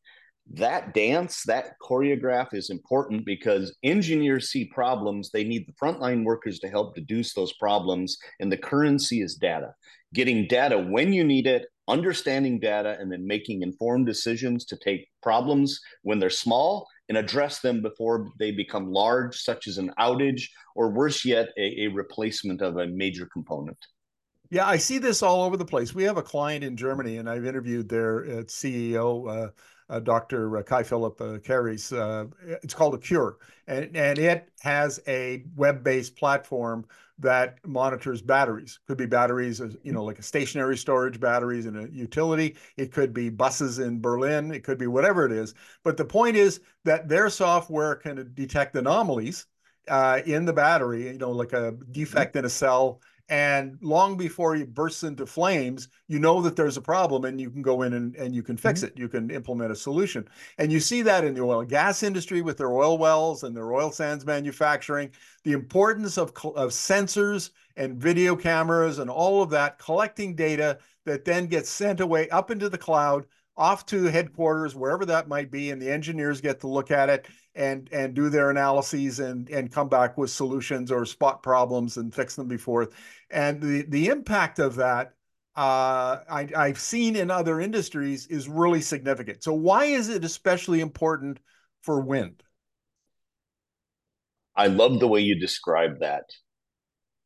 that 0.53 0.93
dance, 0.93 1.43
that 1.43 1.75
choreograph 1.81 2.53
is 2.53 2.69
important 2.69 3.25
because 3.25 3.75
engineers 3.83 4.49
see 4.49 4.65
problems. 4.65 5.29
They 5.29 5.43
need 5.43 5.67
the 5.67 5.73
frontline 5.73 6.23
workers 6.23 6.59
to 6.59 6.69
help 6.69 6.95
deduce 6.95 7.33
those 7.33 7.53
problems. 7.53 8.17
And 8.39 8.51
the 8.51 8.57
currency 8.57 9.21
is 9.21 9.35
data. 9.35 9.73
Getting 10.13 10.47
data 10.47 10.79
when 10.79 11.13
you 11.13 11.23
need 11.23 11.45
it, 11.45 11.67
understanding 11.87 12.59
data, 12.59 12.97
and 12.99 13.11
then 13.11 13.27
making 13.27 13.61
informed 13.61 14.07
decisions 14.07 14.65
to 14.65 14.77
take 14.77 15.07
problems 15.21 15.79
when 16.01 16.19
they're 16.19 16.31
small 16.31 16.87
and 17.09 17.17
address 17.17 17.59
them 17.59 17.81
before 17.81 18.29
they 18.39 18.51
become 18.51 18.91
large, 18.91 19.39
such 19.41 19.67
as 19.67 19.77
an 19.77 19.91
outage, 19.99 20.43
or 20.75 20.91
worse 20.91 21.25
yet, 21.25 21.49
a, 21.57 21.83
a 21.83 21.87
replacement 21.87 22.61
of 22.61 22.77
a 22.77 22.87
major 22.87 23.27
component. 23.31 23.77
Yeah, 24.51 24.67
I 24.67 24.77
see 24.77 24.97
this 24.97 25.21
all 25.21 25.43
over 25.43 25.57
the 25.57 25.65
place. 25.65 25.93
We 25.93 26.03
have 26.03 26.17
a 26.17 26.23
client 26.23 26.63
in 26.63 26.75
Germany, 26.75 27.17
and 27.17 27.29
I've 27.29 27.45
interviewed 27.45 27.87
their 27.87 28.23
uh, 28.23 28.43
CEO. 28.43 29.47
Uh, 29.47 29.49
uh, 29.89 29.99
Dr. 29.99 30.57
Uh, 30.57 30.63
Kai 30.63 30.83
Philipp 30.83 31.19
uh, 31.21 31.37
Kairies. 31.39 31.91
Uh, 31.91 32.25
it's 32.41 32.73
called 32.73 32.93
ACCURE, 32.95 33.37
and, 33.67 33.95
and 33.95 34.19
it 34.19 34.49
has 34.61 34.99
a 35.07 35.43
web-based 35.55 36.15
platform 36.15 36.85
that 37.17 37.57
monitors 37.65 38.21
batteries. 38.21 38.79
Could 38.87 38.97
be 38.97 39.05
batteries, 39.05 39.61
you 39.83 39.91
know, 39.91 40.03
like 40.03 40.19
a 40.19 40.23
stationary 40.23 40.77
storage 40.77 41.19
batteries 41.19 41.65
in 41.65 41.75
a 41.75 41.87
utility. 41.87 42.55
It 42.77 42.91
could 42.91 43.13
be 43.13 43.29
buses 43.29 43.79
in 43.79 43.99
Berlin. 43.99 44.53
It 44.53 44.63
could 44.63 44.77
be 44.77 44.87
whatever 44.87 45.25
it 45.25 45.31
is. 45.31 45.53
But 45.83 45.97
the 45.97 46.05
point 46.05 46.37
is 46.37 46.61
that 46.85 47.09
their 47.09 47.29
software 47.29 47.95
can 47.95 48.31
detect 48.33 48.75
anomalies 48.75 49.47
uh, 49.89 50.21
in 50.25 50.45
the 50.45 50.53
battery, 50.53 51.07
you 51.07 51.17
know, 51.17 51.31
like 51.31 51.53
a 51.53 51.73
defect 51.91 52.35
in 52.35 52.45
a 52.45 52.49
cell 52.49 53.01
and 53.29 53.77
long 53.81 54.17
before 54.17 54.55
it 54.55 54.73
bursts 54.73 55.03
into 55.03 55.25
flames 55.25 55.87
you 56.09 56.17
know 56.17 56.41
that 56.41 56.55
there's 56.55 56.75
a 56.75 56.81
problem 56.81 57.23
and 57.23 57.39
you 57.39 57.51
can 57.51 57.61
go 57.61 57.83
in 57.83 57.93
and, 57.93 58.15
and 58.15 58.33
you 58.33 58.41
can 58.41 58.57
fix 58.57 58.79
mm-hmm. 58.81 58.87
it. 58.87 58.99
You 58.99 59.07
can 59.07 59.29
implement 59.29 59.71
a 59.71 59.75
solution. 59.75 60.27
And 60.57 60.71
you 60.71 60.79
see 60.79 61.03
that 61.03 61.23
in 61.23 61.35
the 61.35 61.43
oil 61.43 61.61
and 61.61 61.69
gas 61.69 62.01
industry 62.01 62.41
with 62.41 62.57
their 62.57 62.71
oil 62.71 62.97
wells 62.97 63.43
and 63.43 63.55
their 63.55 63.71
oil 63.71 63.91
sands 63.91 64.25
manufacturing 64.25 65.11
the 65.43 65.51
importance 65.51 66.17
of, 66.17 66.29
of 66.55 66.71
sensors 66.71 67.51
and 67.77 67.95
video 67.95 68.35
cameras 68.35 68.97
and 68.97 69.09
all 69.09 69.43
of 69.43 69.51
that 69.51 69.77
collecting 69.77 70.35
data 70.35 70.79
that 71.05 71.23
then 71.23 71.45
gets 71.45 71.69
sent 71.69 71.99
away 71.99 72.27
up 72.29 72.49
into 72.49 72.69
the 72.69 72.77
cloud 72.77 73.25
off 73.55 73.85
to 73.85 74.05
headquarters 74.05 74.73
wherever 74.73 75.05
that 75.05 75.27
might 75.27 75.51
be 75.51 75.69
and 75.69 75.81
the 75.81 75.91
engineers 75.91 76.41
get 76.41 76.59
to 76.61 76.67
look 76.67 76.91
at 76.91 77.09
it 77.09 77.27
and 77.59 77.89
and 77.91 78.15
do 78.15 78.29
their 78.29 78.49
analyses 78.49 79.19
and 79.19 79.49
and 79.49 79.71
come 79.71 79.89
back 79.89 80.17
with 80.17 80.31
solutions 80.31 80.91
or 80.91 81.05
spot 81.05 81.43
problems 81.43 81.97
and 81.97 82.15
fix 82.15 82.35
them 82.35 82.47
before 82.47 82.89
and 83.29 83.61
the 83.61 83.83
the 83.89 84.07
impact 84.07 84.57
of 84.57 84.75
that 84.75 85.13
uh, 85.55 86.23
I, 86.29 86.47
I've 86.55 86.79
seen 86.79 87.17
in 87.17 87.29
other 87.29 87.59
industries 87.59 88.27
is 88.27 88.47
really 88.47 88.79
significant. 88.79 89.43
So 89.43 89.51
why 89.51 89.85
is 89.85 90.07
it 90.07 90.23
especially 90.23 90.79
important 90.79 91.39
for 91.81 91.99
wind? 91.99 92.43
I 94.55 94.67
love 94.67 95.01
the 95.01 95.07
way 95.07 95.19
you 95.19 95.37
describe 95.37 95.99
that. 95.99 96.23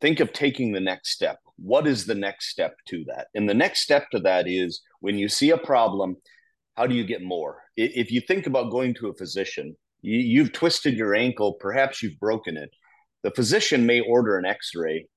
Think 0.01 0.19
of 0.19 0.33
taking 0.33 0.71
the 0.71 0.79
next 0.79 1.11
step. 1.11 1.37
What 1.57 1.85
is 1.85 2.07
the 2.07 2.15
next 2.15 2.49
step 2.49 2.75
to 2.87 3.03
that? 3.07 3.27
And 3.35 3.47
the 3.47 3.53
next 3.53 3.81
step 3.81 4.09
to 4.11 4.19
that 4.21 4.47
is 4.47 4.81
when 4.99 5.19
you 5.19 5.29
see 5.29 5.51
a 5.51 5.57
problem, 5.57 6.17
how 6.75 6.87
do 6.87 6.95
you 6.95 7.03
get 7.03 7.21
more? 7.21 7.61
If 7.77 8.11
you 8.11 8.19
think 8.21 8.47
about 8.47 8.71
going 8.71 8.95
to 8.95 9.09
a 9.09 9.13
physician, 9.13 9.75
you, 10.03 10.43
have 10.43 10.51
twisted 10.51 10.95
your 10.95 11.15
ankle, 11.15 11.53
perhaps 11.53 12.03
you've 12.03 12.19
broken 12.19 12.57
it. 12.57 12.69
The 13.23 13.31
physician 13.31 13.85
may 13.85 14.01
order 14.01 14.37
an 14.37 14.45
x 14.45 14.71
ray 14.75 15.07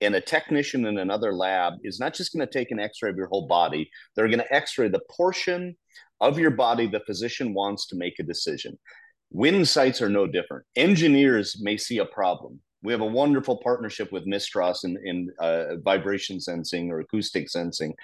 and 0.00 0.14
a 0.14 0.20
technician 0.20 0.86
in 0.86 0.98
another 0.98 1.32
lab 1.32 1.74
is 1.82 2.00
not 2.00 2.14
just 2.14 2.32
going 2.32 2.46
to 2.46 2.52
take 2.52 2.70
an 2.70 2.80
x-ray 2.80 3.10
of 3.10 3.16
your 3.16 3.28
whole 3.28 3.46
body. 3.46 3.90
They're 4.14 4.28
going 4.28 4.38
to 4.38 4.54
x-ray 4.54 4.88
the 4.88 5.00
portion 5.10 5.76
of 6.20 6.38
your 6.38 6.50
body 6.50 6.86
the 6.86 7.00
physician 7.00 7.54
wants 7.54 7.86
to 7.88 7.96
make 7.96 8.18
a 8.18 8.24
decision. 8.24 8.78
Wind 9.30 9.68
sites 9.68 10.02
are 10.02 10.08
no 10.08 10.26
different. 10.26 10.64
Engineers 10.76 11.56
may 11.60 11.76
see 11.76 11.98
a 11.98 12.04
problem. 12.04 12.60
We 12.82 12.92
have 12.92 13.00
a 13.00 13.06
wonderful 13.06 13.60
partnership 13.62 14.12
with 14.12 14.26
Mistras 14.26 14.84
in, 14.84 14.98
in 15.04 15.30
uh, 15.40 15.76
vibration 15.82 16.38
sensing 16.38 16.90
or 16.90 17.00
acoustic 17.00 17.48
sensing. 17.48 17.94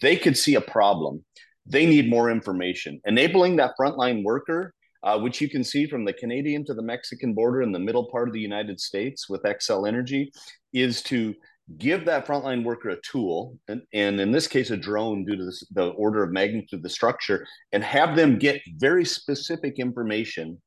They 0.00 0.16
could 0.16 0.38
see 0.38 0.54
a 0.54 0.60
problem. 0.60 1.24
They 1.66 1.84
need 1.84 2.08
more 2.08 2.30
information. 2.30 3.00
Enabling 3.04 3.56
that 3.56 3.74
frontline 3.78 4.22
worker 4.22 4.72
uh, 5.02 5.18
which 5.18 5.40
you 5.40 5.48
can 5.48 5.64
see 5.64 5.86
from 5.86 6.04
the 6.04 6.12
Canadian 6.12 6.64
to 6.66 6.74
the 6.74 6.82
Mexican 6.82 7.34
border 7.34 7.62
in 7.62 7.72
the 7.72 7.78
middle 7.78 8.10
part 8.10 8.28
of 8.28 8.34
the 8.34 8.40
United 8.40 8.80
States 8.80 9.28
with 9.28 9.42
Xcel 9.42 9.88
Energy, 9.88 10.32
is 10.72 11.02
to 11.04 11.34
give 11.78 12.04
that 12.04 12.26
frontline 12.26 12.64
worker 12.64 12.90
a 12.90 13.00
tool, 13.02 13.56
and, 13.68 13.82
and 13.92 14.20
in 14.20 14.32
this 14.32 14.48
case, 14.48 14.70
a 14.70 14.76
drone 14.76 15.24
due 15.24 15.36
to 15.36 15.44
this, 15.44 15.64
the 15.70 15.88
order 15.90 16.22
of 16.22 16.32
magnitude 16.32 16.78
of 16.78 16.82
the 16.82 16.88
structure, 16.88 17.46
and 17.72 17.84
have 17.84 18.16
them 18.16 18.38
get 18.38 18.60
very 18.76 19.04
specific 19.04 19.78
information 19.78 20.60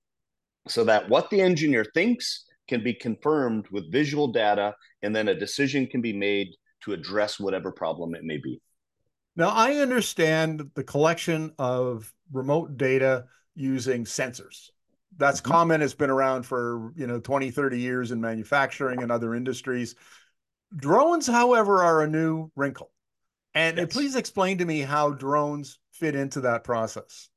so 0.68 0.84
that 0.84 1.10
what 1.10 1.30
the 1.30 1.42
engineer 1.42 1.86
thinks 1.94 2.46
can 2.70 2.84
be 2.84 2.94
confirmed 2.94 3.68
with 3.70 3.92
visual 3.92 4.30
data, 4.30 4.74
and 5.02 5.16
then 5.16 5.28
a 5.28 5.38
decision 5.38 5.86
can 5.86 6.02
be 6.02 6.14
made 6.14 6.48
to 6.82 6.94
address 6.94 7.40
whatever 7.40 7.72
problem 7.72 8.16
it 8.16 8.24
may 8.24 8.38
be. 8.38 8.62
Now, 9.36 9.50
I 9.50 9.76
understand 9.76 10.70
the 10.76 10.84
collection 10.84 11.54
of 11.58 12.14
remote 12.32 12.78
data 12.78 13.26
using 13.56 14.06
sensors 14.06 14.70
that's 15.18 15.42
mm-hmm. 15.42 15.52
common. 15.52 15.82
It's 15.82 15.94
been 15.94 16.10
around 16.10 16.44
for, 16.44 16.92
you 16.96 17.08
know, 17.08 17.20
20, 17.20 17.52
30 17.52 17.80
years 17.80 18.12
in 18.12 18.22
manufacturing 18.22 19.02
and 19.04 19.12
other 19.12 19.36
industries. 19.36 19.96
Drones, 20.76 21.28
however, 21.28 21.84
are 21.84 22.02
a 22.02 22.08
new 22.08 22.52
wrinkle. 22.56 22.92
And 23.56 23.78
yes. 23.78 23.94
please 23.94 24.16
explain 24.16 24.58
to 24.58 24.66
me 24.66 24.80
how 24.82 25.12
drones 25.12 25.80
fit 25.92 26.16
into 26.16 26.42
that 26.42 26.64
process. 26.64 27.30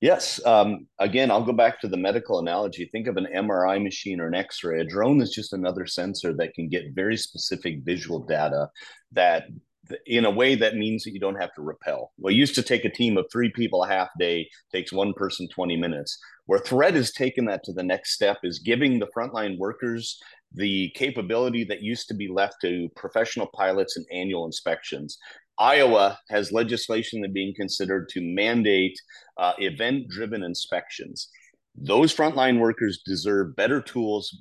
Yes. 0.00 0.44
Um, 0.46 0.86
again, 0.98 1.30
I'll 1.30 1.44
go 1.44 1.52
back 1.52 1.80
to 1.80 1.88
the 1.88 1.96
medical 1.96 2.38
analogy. 2.38 2.88
Think 2.90 3.08
of 3.08 3.16
an 3.16 3.26
MRI 3.34 3.82
machine 3.82 4.20
or 4.20 4.28
an 4.28 4.34
X 4.34 4.62
ray. 4.62 4.80
A 4.80 4.84
drone 4.84 5.20
is 5.20 5.30
just 5.30 5.52
another 5.52 5.86
sensor 5.86 6.32
that 6.34 6.54
can 6.54 6.68
get 6.68 6.94
very 6.94 7.16
specific 7.16 7.80
visual 7.82 8.20
data 8.20 8.70
that 9.12 9.44
in 10.06 10.24
a 10.24 10.30
way 10.30 10.54
that 10.54 10.76
means 10.76 11.04
that 11.04 11.12
you 11.12 11.20
don't 11.20 11.40
have 11.40 11.54
to 11.54 11.62
repel. 11.62 12.12
Well, 12.18 12.34
used 12.34 12.54
to 12.56 12.62
take 12.62 12.84
a 12.84 12.90
team 12.90 13.16
of 13.16 13.26
three 13.30 13.50
people 13.50 13.84
a 13.84 13.88
half 13.88 14.08
day, 14.18 14.48
takes 14.72 14.92
one 14.92 15.12
person 15.14 15.48
20 15.48 15.76
minutes. 15.76 16.18
Where 16.46 16.58
Thread 16.58 16.94
has 16.94 17.12
taken 17.12 17.44
that 17.46 17.62
to 17.64 17.72
the 17.72 17.82
next 17.82 18.12
step 18.12 18.38
is 18.42 18.58
giving 18.58 18.98
the 18.98 19.08
frontline 19.16 19.58
workers 19.58 20.18
the 20.54 20.90
capability 20.94 21.64
that 21.64 21.82
used 21.82 22.08
to 22.08 22.14
be 22.14 22.28
left 22.28 22.56
to 22.62 22.88
professional 22.96 23.48
pilots 23.54 23.96
and 23.96 24.06
annual 24.10 24.46
inspections. 24.46 25.18
Iowa 25.58 26.18
has 26.30 26.52
legislation 26.52 27.20
that 27.20 27.34
being 27.34 27.54
considered 27.54 28.08
to 28.10 28.20
mandate 28.20 28.98
uh, 29.36 29.52
event 29.58 30.08
driven 30.08 30.42
inspections. 30.42 31.28
Those 31.74 32.14
frontline 32.14 32.58
workers 32.58 33.02
deserve 33.04 33.56
better 33.56 33.80
tools, 33.80 34.36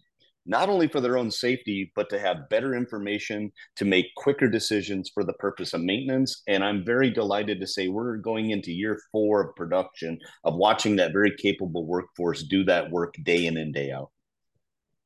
not 0.48 0.70
only 0.70 0.88
for 0.88 1.02
their 1.02 1.18
own 1.18 1.30
safety, 1.30 1.92
but 1.96 2.10
to 2.10 2.20
have 2.20 2.50
better 2.50 2.74
information 2.74 3.52
to 3.76 3.86
make 3.86 4.06
quicker 4.16 4.48
decisions 4.48 5.12
for 5.14 5.24
the 5.24 5.34
purpose 5.34 5.74
of 5.74 5.82
maintenance. 5.82 6.42
And 6.48 6.64
I'm 6.64 6.86
very 6.86 7.12
delighted 7.12 7.60
to 7.60 7.68
say 7.68 7.90
we're 7.90 8.18
going 8.18 8.52
into 8.52 8.72
year 8.72 9.00
four 9.12 9.42
of 9.42 9.56
production 9.56 10.18
of 10.44 10.56
watching 10.56 10.96
that 10.96 11.12
very 11.12 11.36
capable 11.36 11.86
workforce 11.86 12.44
do 12.44 12.64
that 12.64 12.90
work 12.90 13.14
day 13.24 13.46
in 13.46 13.58
and 13.58 13.74
day 13.74 13.92
out. 13.92 14.10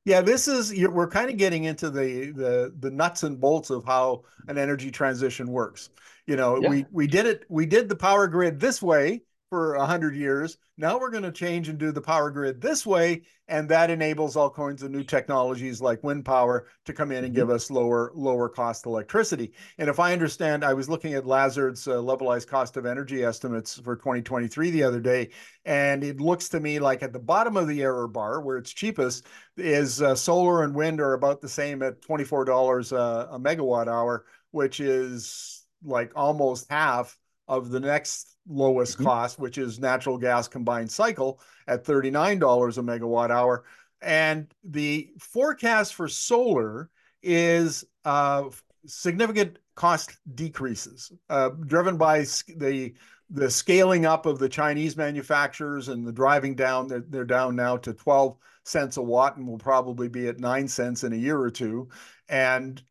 Yeah, 0.06 0.22
this 0.22 0.48
is 0.48 0.74
we're 0.88 1.08
kind 1.08 1.30
of 1.30 1.38
getting 1.38 1.66
into 1.66 1.90
the 1.90 2.32
the 2.32 2.74
the 2.80 2.90
nuts 2.90 3.22
and 3.24 3.40
bolts 3.40 3.70
of 3.70 3.86
how 3.86 4.24
an 4.48 4.58
energy 4.58 4.90
transition 4.90 5.48
works. 5.48 5.90
You 6.26 6.38
know, 6.38 6.60
yeah. 6.60 6.70
we 6.70 6.86
we 6.92 7.08
did 7.08 7.28
it 7.28 7.46
we 7.50 7.68
did 7.68 7.88
the 7.88 7.96
power 7.96 8.28
grid 8.28 8.60
this 8.60 8.82
way 8.82 9.22
for 9.52 9.78
100 9.78 10.16
years. 10.16 10.58
Now 10.78 10.98
we're 10.98 11.10
going 11.10 11.24
to 11.24 11.32
change 11.32 11.68
and 11.68 11.78
do 11.78 11.92
the 11.92 12.00
power 12.00 12.32
grid 12.32 12.62
this 12.62 12.86
way. 12.86 13.24
And 13.50 13.68
that 13.68 13.90
enables 13.90 14.38
all 14.38 14.50
kinds 14.50 14.82
of 14.82 14.92
new 14.92 15.04
technologies 15.04 15.82
like 15.82 16.02
wind 16.06 16.24
power 16.24 16.68
to 16.86 16.94
come 16.94 17.12
in 17.12 17.26
and 17.26 17.36
give 17.36 17.48
mm-hmm. 17.48 17.56
us 17.56 17.70
lower 17.70 18.14
lower 18.16 18.48
cost 18.48 18.86
electricity. 18.86 19.52
And 19.78 19.90
if 19.90 20.00
I 20.00 20.14
understand, 20.14 20.64
I 20.64 20.74
was 20.74 20.88
looking 20.88 21.16
at 21.16 21.26
Lazard's 21.26 21.86
uh, 21.86 21.96
levelized 21.96 22.48
cost 22.48 22.78
of 22.78 22.86
energy 22.86 23.26
estimates 23.26 23.78
for 23.78 23.98
2023 23.98 24.72
the 24.72 24.84
other 24.84 25.02
day. 25.02 25.32
And 25.66 26.02
it 26.02 26.22
looks 26.22 26.48
to 26.50 26.62
me 26.62 26.80
like 26.80 27.04
at 27.04 27.12
the 27.12 27.20
bottom 27.20 27.58
of 27.58 27.68
the 27.68 27.82
error 27.82 28.08
bar, 28.08 28.40
where 28.40 28.56
it's 28.56 28.72
cheapest, 28.72 29.28
is 29.58 30.02
uh, 30.02 30.16
solar 30.16 30.64
and 30.64 30.74
wind 30.74 31.02
are 31.02 31.12
about 31.12 31.42
the 31.42 31.50
same 31.50 31.84
at 31.84 32.02
$24 32.02 32.94
uh, 32.94 33.28
a 33.30 33.38
megawatt 33.38 33.90
hour, 33.90 34.24
which 34.52 34.80
is 34.80 35.66
like 35.84 36.14
almost 36.16 36.68
half 36.70 37.18
of 37.52 37.70
the 37.70 37.82
next 37.82 38.38
lowest 38.48 38.96
mm-hmm. 38.96 39.04
cost, 39.04 39.38
which 39.38 39.58
is 39.58 39.78
natural 39.78 40.18
gas 40.18 40.48
combined 40.48 40.90
cycle 40.90 41.42
at 41.68 41.84
$39 41.84 42.78
a 42.78 42.82
megawatt 42.82 43.30
hour. 43.30 43.66
And 44.02 44.48
the 44.64 45.10
forecast 45.20 45.94
for 45.94 46.08
solar 46.08 46.90
is 47.22 47.84
uh, 48.06 48.46
significant 48.86 49.60
cost 49.76 50.18
decreases, 50.34 51.12
uh, 51.30 51.50
driven 51.50 51.98
by 51.98 52.22
the 52.48 52.94
the 53.34 53.50
scaling 53.50 54.06
up 54.06 54.26
of 54.26 54.40
the 54.40 54.50
Chinese 54.50 54.98
manufacturers 54.98 55.88
and 55.88 56.06
the 56.06 56.12
driving 56.12 56.54
down. 56.54 56.88
They're, 56.88 57.06
they're 57.08 57.24
down 57.24 57.56
now 57.56 57.78
to 57.78 57.94
12 57.94 58.36
cents 58.66 58.98
a 58.98 59.02
watt 59.02 59.38
and 59.38 59.48
will 59.48 59.58
probably 59.58 60.10
be 60.10 60.28
at 60.28 60.40
nine 60.40 60.68
cents 60.68 61.06
in 61.06 61.14
a 61.14 61.18
year 61.18 61.40
or 61.40 61.50
two. 61.50 61.88
And 62.28 62.84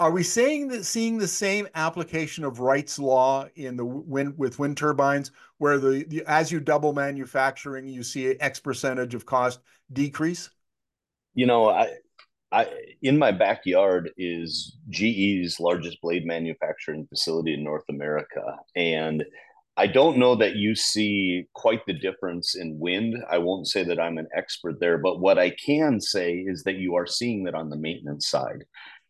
are 0.00 0.10
we 0.10 0.22
saying 0.22 0.68
that 0.68 0.84
seeing 0.84 1.18
the 1.18 1.28
same 1.28 1.68
application 1.74 2.42
of 2.42 2.58
Wright's 2.58 2.98
law 2.98 3.46
in 3.54 3.76
the 3.76 3.84
wind 3.84 4.34
with 4.38 4.58
wind 4.58 4.78
turbines, 4.78 5.30
where 5.58 5.78
the, 5.78 6.04
the 6.08 6.24
as 6.26 6.50
you 6.50 6.58
double 6.58 6.94
manufacturing, 6.94 7.86
you 7.86 8.02
see 8.02 8.34
X 8.40 8.58
percentage 8.58 9.14
of 9.14 9.26
cost 9.26 9.60
decrease? 9.92 10.48
You 11.34 11.46
know, 11.46 11.68
I, 11.68 11.92
I 12.50 12.66
in 13.02 13.18
my 13.18 13.30
backyard 13.30 14.10
is 14.16 14.78
GE's 14.88 15.60
largest 15.60 16.00
blade 16.00 16.24
manufacturing 16.24 17.06
facility 17.06 17.52
in 17.52 17.62
North 17.62 17.84
America, 17.90 18.56
and 18.74 19.22
I 19.76 19.86
don't 19.86 20.16
know 20.16 20.34
that 20.36 20.56
you 20.56 20.74
see 20.74 21.44
quite 21.52 21.84
the 21.86 21.92
difference 21.92 22.56
in 22.56 22.78
wind. 22.78 23.22
I 23.30 23.36
won't 23.36 23.68
say 23.68 23.84
that 23.84 24.00
I'm 24.00 24.16
an 24.16 24.28
expert 24.34 24.80
there, 24.80 24.96
but 24.96 25.20
what 25.20 25.38
I 25.38 25.50
can 25.50 26.00
say 26.00 26.36
is 26.36 26.62
that 26.64 26.76
you 26.76 26.96
are 26.96 27.06
seeing 27.06 27.44
that 27.44 27.54
on 27.54 27.68
the 27.68 27.76
maintenance 27.76 28.28
side 28.28 28.64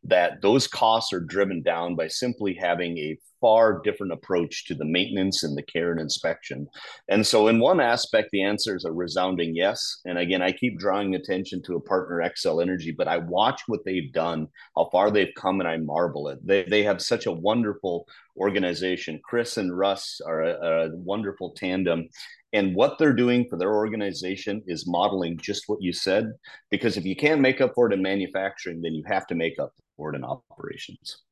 that 0.04 0.40
those 0.42 0.66
costs 0.66 1.12
are 1.12 1.21
driven 1.21 1.62
down 1.62 1.95
by 1.95 2.09
simply 2.09 2.54
having 2.54 2.99
a 2.99 3.19
far 3.40 3.80
different 3.82 4.12
approach 4.12 4.66
to 4.66 4.75
the 4.75 4.85
maintenance 4.85 5.42
and 5.42 5.56
the 5.56 5.62
care 5.62 5.92
and 5.92 6.00
inspection. 6.00 6.68
And 7.09 7.26
so, 7.26 7.49
in 7.49 7.59
one 7.59 7.80
aspect, 7.80 8.30
the 8.32 8.42
answer 8.42 8.76
is 8.76 8.85
a 8.85 8.92
resounding 8.92 9.54
yes. 9.54 10.00
And 10.04 10.18
again, 10.18 10.42
I 10.42 10.52
keep 10.52 10.78
drawing 10.78 11.14
attention 11.14 11.62
to 11.62 11.76
a 11.76 11.80
partner, 11.80 12.18
Xcel 12.18 12.62
Energy, 12.62 12.92
but 12.92 13.09
I 13.09 13.18
watch 13.18 13.62
what 13.66 13.85
they've 13.85 14.12
done, 14.12 14.49
how 14.76 14.88
far 14.90 15.11
they've 15.11 15.35
come, 15.37 15.61
and 15.61 15.68
I 15.68 15.76
marvel 15.78 16.28
at. 16.28 16.44
They 16.47 16.64
they 16.64 16.82
have 16.82 17.02
such 17.02 17.26
a 17.26 17.32
wonderful 17.32 18.06
organization. 18.37 19.20
Chris 19.25 19.56
and 19.56 19.76
Russ 19.76 20.20
are 20.25 20.42
a, 20.42 20.88
a 20.88 20.97
wonderful 20.97 21.50
tandem. 21.50 22.09
And 22.52 22.75
what 22.75 22.99
they're 22.99 23.12
doing 23.12 23.47
for 23.49 23.56
their 23.56 23.73
organization 23.75 24.62
is 24.66 24.88
modeling 24.88 25.38
just 25.38 25.68
what 25.68 25.80
you 25.80 25.92
said. 25.92 26.32
Because 26.68 26.97
if 26.97 27.04
you 27.04 27.14
can't 27.14 27.40
make 27.40 27.61
up 27.61 27.73
for 27.75 27.87
it 27.87 27.92
in 27.92 28.02
manufacturing, 28.02 28.82
then 28.82 28.92
you 28.92 29.04
have 29.06 29.26
to 29.28 29.37
make 29.37 29.61
up 29.61 29.73
for 29.97 30.12
it 30.12 30.16
in 30.16 30.25
operations 30.25 31.23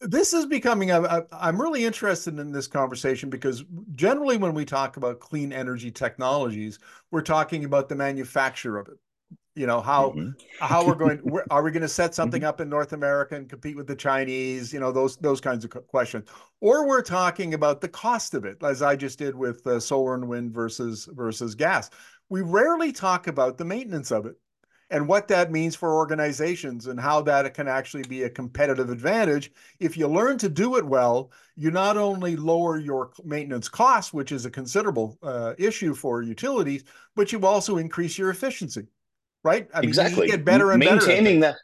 this 0.00 0.32
is 0.34 0.44
becoming 0.46 0.90
a, 0.90 1.24
i'm 1.32 1.60
really 1.60 1.84
interested 1.84 2.38
in 2.38 2.52
this 2.52 2.66
conversation 2.66 3.30
because 3.30 3.64
generally 3.94 4.36
when 4.36 4.52
we 4.52 4.64
talk 4.64 4.96
about 4.96 5.20
clean 5.20 5.52
energy 5.52 5.90
technologies 5.90 6.78
we're 7.10 7.22
talking 7.22 7.64
about 7.64 7.88
the 7.88 7.94
manufacture 7.94 8.76
of 8.76 8.88
it. 8.88 8.98
You 9.54 9.66
know 9.66 9.80
how 9.80 10.10
mm-hmm. 10.10 10.30
how 10.60 10.86
we're 10.86 10.94
going 10.94 11.22
are 11.50 11.62
we 11.62 11.70
going 11.70 11.82
to 11.82 11.88
set 11.88 12.14
something 12.14 12.42
mm-hmm. 12.42 12.48
up 12.48 12.60
in 12.60 12.68
north 12.68 12.92
america 12.92 13.36
and 13.36 13.48
compete 13.48 13.74
with 13.74 13.86
the 13.86 13.96
chinese? 13.96 14.70
You 14.70 14.80
know 14.80 14.92
those 14.92 15.16
those 15.16 15.40
kinds 15.40 15.64
of 15.64 15.70
questions. 15.88 16.28
Or 16.60 16.86
we're 16.86 17.02
talking 17.02 17.54
about 17.54 17.80
the 17.80 17.88
cost 17.88 18.34
of 18.34 18.44
it 18.44 18.62
as 18.62 18.82
i 18.82 18.94
just 18.94 19.18
did 19.18 19.34
with 19.34 19.66
uh, 19.66 19.80
solar 19.80 20.14
and 20.14 20.28
wind 20.28 20.52
versus 20.52 21.08
versus 21.10 21.54
gas. 21.54 21.88
We 22.28 22.42
rarely 22.42 22.92
talk 22.92 23.28
about 23.28 23.56
the 23.56 23.64
maintenance 23.64 24.10
of 24.10 24.26
it 24.26 24.36
and 24.90 25.08
what 25.08 25.26
that 25.28 25.50
means 25.50 25.74
for 25.74 25.94
organizations 25.94 26.86
and 26.86 27.00
how 27.00 27.20
that 27.22 27.52
can 27.54 27.66
actually 27.66 28.04
be 28.04 28.22
a 28.22 28.30
competitive 28.30 28.90
advantage. 28.90 29.50
If 29.80 29.96
you 29.96 30.06
learn 30.06 30.38
to 30.38 30.48
do 30.48 30.76
it 30.76 30.84
well, 30.84 31.32
you 31.56 31.70
not 31.70 31.96
only 31.96 32.36
lower 32.36 32.78
your 32.78 33.10
maintenance 33.24 33.68
costs, 33.68 34.12
which 34.12 34.30
is 34.30 34.46
a 34.46 34.50
considerable 34.50 35.18
uh, 35.22 35.54
issue 35.58 35.94
for 35.94 36.22
utilities, 36.22 36.84
but 37.16 37.32
you 37.32 37.44
also 37.44 37.78
increase 37.78 38.16
your 38.16 38.30
efficiency, 38.30 38.86
right? 39.42 39.68
I 39.74 39.80
mean, 39.80 39.88
exactly. 39.88 40.28
get 40.28 40.44
better 40.44 40.70
and 40.70 40.80
maintaining 40.80 41.40
better 41.40 41.52
that. 41.52 41.60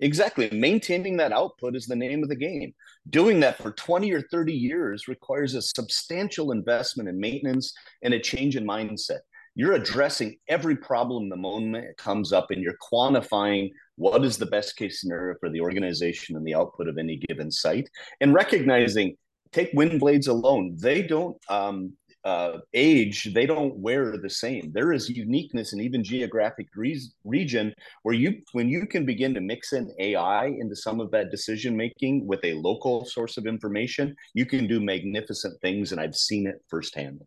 Exactly. 0.00 0.50
Maintaining 0.50 1.16
that 1.18 1.30
output 1.30 1.76
is 1.76 1.86
the 1.86 1.94
name 1.94 2.24
of 2.24 2.28
the 2.28 2.36
game. 2.36 2.74
Doing 3.10 3.38
that 3.40 3.56
for 3.58 3.70
20 3.70 4.10
or 4.12 4.20
30 4.20 4.52
years 4.52 5.06
requires 5.06 5.54
a 5.54 5.62
substantial 5.62 6.50
investment 6.50 7.08
in 7.08 7.20
maintenance 7.20 7.72
and 8.02 8.12
a 8.12 8.18
change 8.18 8.56
in 8.56 8.64
mindset 8.64 9.20
you're 9.54 9.74
addressing 9.74 10.36
every 10.48 10.76
problem 10.76 11.28
the 11.28 11.36
moment 11.36 11.84
it 11.84 11.96
comes 11.96 12.32
up 12.32 12.50
and 12.50 12.62
you're 12.62 12.76
quantifying 12.92 13.70
what 13.96 14.24
is 14.24 14.38
the 14.38 14.46
best 14.46 14.76
case 14.76 15.00
scenario 15.00 15.34
for 15.38 15.50
the 15.50 15.60
organization 15.60 16.36
and 16.36 16.46
the 16.46 16.54
output 16.54 16.88
of 16.88 16.98
any 16.98 17.18
given 17.28 17.50
site 17.50 17.88
and 18.20 18.34
recognizing 18.34 19.14
take 19.52 19.70
wind 19.74 20.00
blades 20.00 20.28
alone. 20.28 20.76
They 20.80 21.02
don't 21.02 21.36
um, 21.48 21.92
uh, 22.24 22.58
age 22.72 23.30
they 23.34 23.46
don't 23.46 23.76
wear 23.76 24.16
the 24.16 24.30
same. 24.30 24.70
There 24.72 24.92
is 24.92 25.08
uniqueness 25.08 25.72
and 25.72 25.82
even 25.82 26.04
geographic 26.04 26.68
re- 26.76 27.00
region 27.24 27.74
where 28.04 28.14
you 28.14 28.40
when 28.52 28.68
you 28.68 28.86
can 28.86 29.04
begin 29.04 29.34
to 29.34 29.40
mix 29.40 29.72
in 29.72 29.90
ai 29.98 30.46
into 30.46 30.76
some 30.76 31.00
of 31.00 31.10
that 31.10 31.30
decision 31.30 31.76
making 31.76 32.26
with 32.26 32.40
a 32.44 32.54
local 32.54 33.04
source 33.04 33.36
of 33.38 33.46
information 33.46 34.14
you 34.34 34.46
can 34.46 34.68
do 34.68 34.80
magnificent 34.80 35.60
things 35.60 35.90
and 35.90 36.00
i've 36.00 36.14
seen 36.14 36.46
it 36.46 36.62
firsthand 36.68 37.20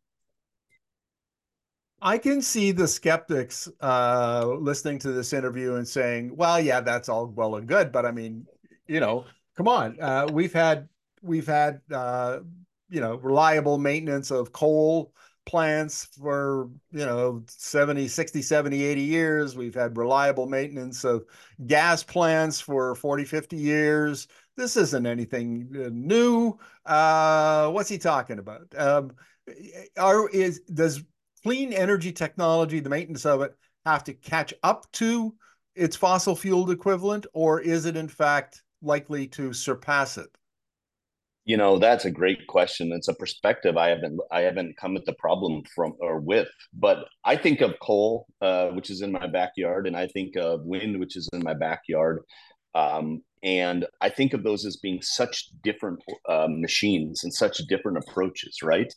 I 2.05 2.19
can 2.19 2.43
see 2.43 2.71
the 2.71 2.87
skeptics 2.87 3.67
uh, 3.81 4.45
listening 4.59 4.99
to 4.99 5.11
this 5.11 5.33
interview 5.33 5.73
and 5.75 5.87
saying, 5.87 6.35
"Well, 6.35 6.59
yeah, 6.59 6.79
that's 6.79 7.09
all 7.09 7.25
well 7.25 7.55
and 7.55 7.67
good, 7.67 7.91
but 7.91 8.05
I 8.05 8.11
mean, 8.11 8.45
you 8.87 8.99
know, 8.99 9.25
come 9.57 9.67
on, 9.67 9.99
uh, 9.99 10.27
we've 10.31 10.53
had 10.53 10.87
we've 11.23 11.47
had 11.47 11.81
uh, 11.91 12.41
you 12.89 13.01
know 13.01 13.15
reliable 13.15 13.79
maintenance 13.79 14.29
of 14.29 14.51
coal 14.51 15.13
plants 15.47 16.05
for 16.19 16.69
you 16.91 17.05
know 17.07 17.43
70 17.47 18.07
60 18.07 18.41
70 18.43 18.83
80 18.83 19.01
years. 19.01 19.57
We've 19.57 19.73
had 19.73 19.97
reliable 19.97 20.45
maintenance 20.45 21.03
of 21.05 21.25
gas 21.65 22.03
plants 22.03 22.61
for 22.61 22.93
40 22.93 23.25
50 23.25 23.57
years. 23.57 24.27
This 24.55 24.77
isn't 24.77 25.07
anything 25.07 25.69
uh, 25.75 25.89
new. 25.91 26.59
Uh 26.85 27.71
what's 27.71 27.89
he 27.89 27.97
talking 27.97 28.37
about? 28.37 28.67
Um 28.77 29.11
are 29.97 30.29
is 30.29 30.61
does 30.61 31.03
clean 31.45 31.71
energy 31.71 32.11
technology, 32.11 32.79
the 32.79 32.89
maintenance 32.89 33.23
of 33.23 33.39
it, 33.41 33.55
have 33.85 34.03
to 34.03 34.15
catch 34.15 34.51
up 34.63 34.91
to 34.91 35.31
its 35.75 35.95
fossil 35.95 36.35
fueled 36.35 36.71
equivalent, 36.71 37.27
or 37.35 37.61
is 37.61 37.85
it 37.85 37.95
in 37.95 38.07
fact 38.07 38.63
likely 38.81 39.27
to 39.27 39.53
surpass 39.53 40.17
it? 40.17 40.25
You 41.45 41.57
know, 41.57 41.77
that's 41.77 42.05
a 42.05 42.09
great 42.09 42.47
question. 42.47 42.91
It's 42.91 43.09
a 43.09 43.13
perspective 43.13 43.77
I 43.77 43.89
haven't 43.89 44.19
I 44.31 44.41
haven't 44.41 44.75
come 44.77 44.97
at 44.97 45.05
the 45.05 45.13
problem 45.19 45.61
from 45.75 45.93
or 45.99 46.19
with. 46.19 46.47
But 46.73 47.05
I 47.23 47.35
think 47.35 47.61
of 47.61 47.75
coal, 47.79 48.25
uh, 48.41 48.69
which 48.69 48.89
is 48.89 49.03
in 49.03 49.11
my 49.11 49.27
backyard, 49.27 49.85
and 49.85 49.95
I 49.95 50.07
think 50.07 50.35
of 50.37 50.61
wind, 50.63 50.99
which 50.99 51.15
is 51.15 51.29
in 51.31 51.43
my 51.43 51.53
backyard. 51.53 52.23
Um, 52.73 53.21
and 53.43 53.85
I 54.01 54.09
think 54.09 54.33
of 54.33 54.43
those 54.43 54.65
as 54.65 54.77
being 54.77 55.03
such 55.03 55.49
different 55.63 55.99
uh, 56.27 56.47
machines 56.49 57.23
and 57.23 57.31
such 57.31 57.59
different 57.69 57.99
approaches, 57.99 58.63
right? 58.63 58.91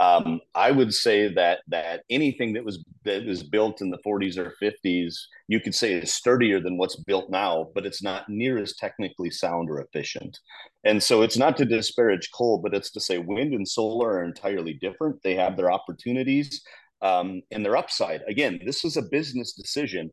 Um, 0.00 0.40
I 0.54 0.70
would 0.70 0.94
say 0.94 1.28
that 1.34 1.60
that 1.68 2.04
anything 2.08 2.54
that 2.54 2.64
was 2.64 2.82
that 3.04 3.26
was 3.26 3.42
built 3.42 3.82
in 3.82 3.90
the 3.90 3.98
40s 3.98 4.38
or 4.38 4.54
50s, 4.60 5.14
you 5.46 5.60
could 5.60 5.74
say 5.74 5.92
is 5.92 6.14
sturdier 6.14 6.58
than 6.58 6.78
what's 6.78 6.96
built 6.96 7.28
now, 7.28 7.68
but 7.74 7.84
it's 7.84 8.02
not 8.02 8.28
near 8.28 8.56
as 8.56 8.76
technically 8.76 9.30
sound 9.30 9.68
or 9.68 9.82
efficient. 9.82 10.38
And 10.84 11.02
so 11.02 11.20
it's 11.20 11.36
not 11.36 11.58
to 11.58 11.66
disparage 11.66 12.30
coal, 12.32 12.58
but 12.62 12.72
it's 12.72 12.90
to 12.92 13.00
say 13.00 13.18
wind 13.18 13.52
and 13.52 13.68
solar 13.68 14.12
are 14.12 14.24
entirely 14.24 14.72
different. 14.72 15.22
They 15.22 15.34
have 15.34 15.58
their 15.58 15.70
opportunities 15.70 16.62
um, 17.02 17.42
and 17.50 17.62
their 17.62 17.76
upside. 17.76 18.22
Again, 18.26 18.58
this 18.64 18.86
is 18.86 18.96
a 18.96 19.02
business 19.02 19.52
decision 19.52 20.10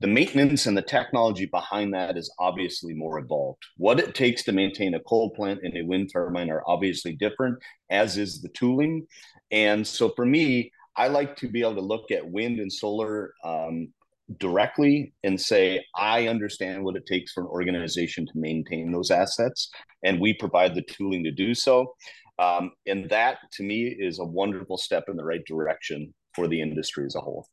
the 0.00 0.06
maintenance 0.06 0.66
and 0.66 0.76
the 0.76 0.82
technology 0.82 1.46
behind 1.46 1.94
that 1.94 2.16
is 2.16 2.32
obviously 2.38 2.92
more 2.92 3.18
evolved. 3.18 3.62
What 3.78 3.98
it 3.98 4.14
takes 4.14 4.42
to 4.44 4.52
maintain 4.52 4.94
a 4.94 5.00
coal 5.00 5.30
plant 5.30 5.60
and 5.62 5.76
a 5.76 5.82
wind 5.82 6.10
turbine 6.12 6.50
are 6.50 6.62
obviously 6.66 7.14
different, 7.14 7.58
as 7.90 8.18
is 8.18 8.42
the 8.42 8.50
tooling. 8.50 9.06
And 9.50 9.86
so 9.86 10.10
for 10.10 10.26
me, 10.26 10.70
I 10.96 11.08
like 11.08 11.36
to 11.36 11.48
be 11.48 11.60
able 11.60 11.76
to 11.76 11.80
look 11.80 12.10
at 12.10 12.30
wind 12.30 12.58
and 12.58 12.72
solar 12.72 13.32
um, 13.44 13.88
directly 14.38 15.14
and 15.24 15.40
say, 15.40 15.84
I 15.94 16.28
understand 16.28 16.84
what 16.84 16.96
it 16.96 17.06
takes 17.06 17.32
for 17.32 17.42
an 17.42 17.48
organization 17.48 18.26
to 18.26 18.32
maintain 18.34 18.92
those 18.92 19.10
assets, 19.10 19.70
and 20.02 20.20
we 20.20 20.34
provide 20.34 20.74
the 20.74 20.82
tooling 20.82 21.24
to 21.24 21.30
do 21.30 21.54
so. 21.54 21.94
Um, 22.38 22.72
and 22.86 23.08
that 23.08 23.38
to 23.52 23.62
me 23.62 23.86
is 23.98 24.18
a 24.18 24.24
wonderful 24.24 24.76
step 24.76 25.04
in 25.08 25.16
the 25.16 25.24
right 25.24 25.44
direction 25.46 26.12
for 26.34 26.48
the 26.48 26.60
industry 26.60 27.06
as 27.06 27.14
a 27.14 27.20
whole. 27.20 27.46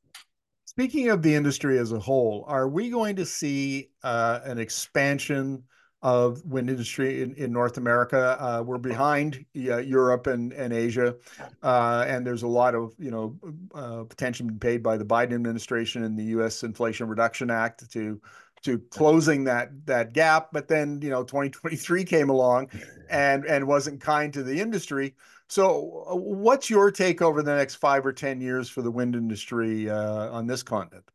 Speaking 0.76 1.10
of 1.10 1.22
the 1.22 1.36
industry 1.36 1.78
as 1.78 1.92
a 1.92 2.00
whole, 2.00 2.46
are 2.48 2.68
we 2.68 2.90
going 2.90 3.16
to 3.18 3.28
see 3.28 3.90
uh, 4.02 4.40
an 4.44 4.58
expansion 4.58 5.62
of 6.02 6.44
wind 6.46 6.68
industry 6.68 7.22
in, 7.22 7.36
in 7.36 7.52
North 7.52 7.78
America? 7.78 8.36
Uh, 8.40 8.64
we're 8.66 8.80
behind 8.80 9.46
uh, 9.56 9.78
Europe 9.78 10.26
and, 10.26 10.52
and 10.52 10.74
Asia, 10.74 11.16
uh, 11.62 12.06
and 12.08 12.26
there's 12.26 12.42
a 12.42 12.48
lot 12.48 12.74
of 12.74 12.92
you 12.98 13.12
know 13.12 13.38
uh, 13.76 14.04
attention 14.06 14.58
paid 14.58 14.82
by 14.82 14.98
the 14.98 15.06
Biden 15.06 15.34
administration 15.34 16.06
and 16.06 16.18
the 16.18 16.24
U.S. 16.38 16.64
Inflation 16.64 17.08
Reduction 17.08 17.52
Act 17.52 17.92
to 17.92 18.20
to 18.64 18.80
closing 18.90 19.44
that 19.44 19.70
that 19.86 20.14
gap. 20.14 20.50
But 20.52 20.68
then 20.68 21.00
you 21.04 21.12
know 21.12 21.24
2023 21.24 22.04
came 22.04 22.32
along, 22.32 22.70
and 23.12 23.46
and 23.46 23.68
wasn't 23.68 24.02
kind 24.02 24.34
to 24.34 24.42
the 24.42 24.60
industry. 24.60 25.14
So, 25.54 26.04
uh, 26.10 26.16
what's 26.16 26.68
your 26.68 26.90
take 26.90 27.22
over 27.22 27.44
the 27.44 27.56
next 27.56 27.76
five 27.76 28.08
or 28.08 28.12
10 28.12 28.42
years 28.42 28.70
for 28.70 28.82
the 28.82 28.90
wind 28.90 29.16
industry 29.16 29.88
uh, 29.88 30.32
on 30.32 30.48
this 30.48 30.64
continent? 30.64 31.08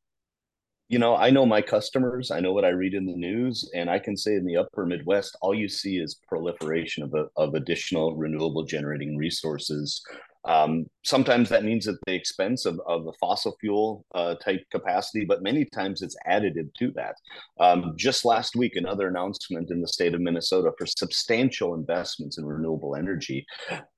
You 0.88 1.00
know, 1.00 1.16
I 1.16 1.30
know 1.30 1.44
my 1.44 1.60
customers, 1.60 2.30
I 2.30 2.38
know 2.38 2.52
what 2.52 2.64
I 2.64 2.68
read 2.68 2.94
in 2.94 3.04
the 3.04 3.16
news, 3.16 3.68
and 3.74 3.90
I 3.90 3.98
can 3.98 4.16
say 4.16 4.36
in 4.36 4.46
the 4.46 4.56
upper 4.56 4.86
Midwest, 4.86 5.36
all 5.42 5.56
you 5.56 5.68
see 5.68 5.96
is 5.96 6.20
proliferation 6.28 7.02
of, 7.02 7.12
of 7.36 7.54
additional 7.54 8.14
renewable 8.14 8.62
generating 8.62 9.16
resources 9.16 10.00
Um, 10.48 10.86
sometimes 11.04 11.50
that 11.50 11.62
means 11.62 11.86
at 11.86 11.96
the 12.06 12.14
expense 12.14 12.64
of, 12.64 12.80
of 12.86 13.04
the 13.04 13.12
fossil 13.20 13.54
fuel 13.60 14.06
uh, 14.14 14.34
type 14.36 14.64
capacity, 14.72 15.26
but 15.26 15.42
many 15.42 15.66
times 15.66 16.00
it's 16.00 16.16
additive 16.26 16.72
to 16.78 16.90
that. 16.92 17.16
Um, 17.60 17.92
just 17.96 18.24
last 18.24 18.56
week, 18.56 18.74
another 18.74 19.08
announcement 19.08 19.70
in 19.70 19.82
the 19.82 19.88
state 19.88 20.14
of 20.14 20.22
Minnesota 20.22 20.72
for 20.78 20.86
substantial 20.86 21.74
investments 21.74 22.38
in 22.38 22.46
renewable 22.46 22.96
energy. 22.96 23.44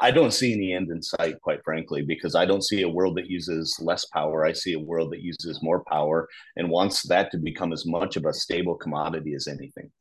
I 0.01 0.11
don't 0.11 0.35
see 0.35 0.53
any 0.53 0.75
end 0.75 0.91
in 0.91 1.01
sight, 1.01 1.41
quite 1.41 1.61
frankly, 1.65 2.03
because 2.03 2.35
I 2.35 2.47
don't 2.47 2.65
see 2.65 2.83
a 2.83 2.89
world 2.89 3.17
that 3.17 3.31
uses 3.31 3.79
less 3.81 4.05
power. 4.07 4.45
I 4.45 4.53
see 4.53 4.73
a 4.73 4.81
world 4.81 5.13
that 5.13 5.23
uses 5.23 5.63
more 5.63 5.85
power 5.85 6.29
and 6.57 6.69
wants 6.69 7.07
that 7.07 7.31
to 7.31 7.39
become 7.39 7.73
as 7.73 7.87
much 7.87 8.17
of 8.17 8.25
a 8.25 8.33
stable 8.33 8.75
commodity 8.75 9.35
as 9.35 9.47
anything. 9.47 9.93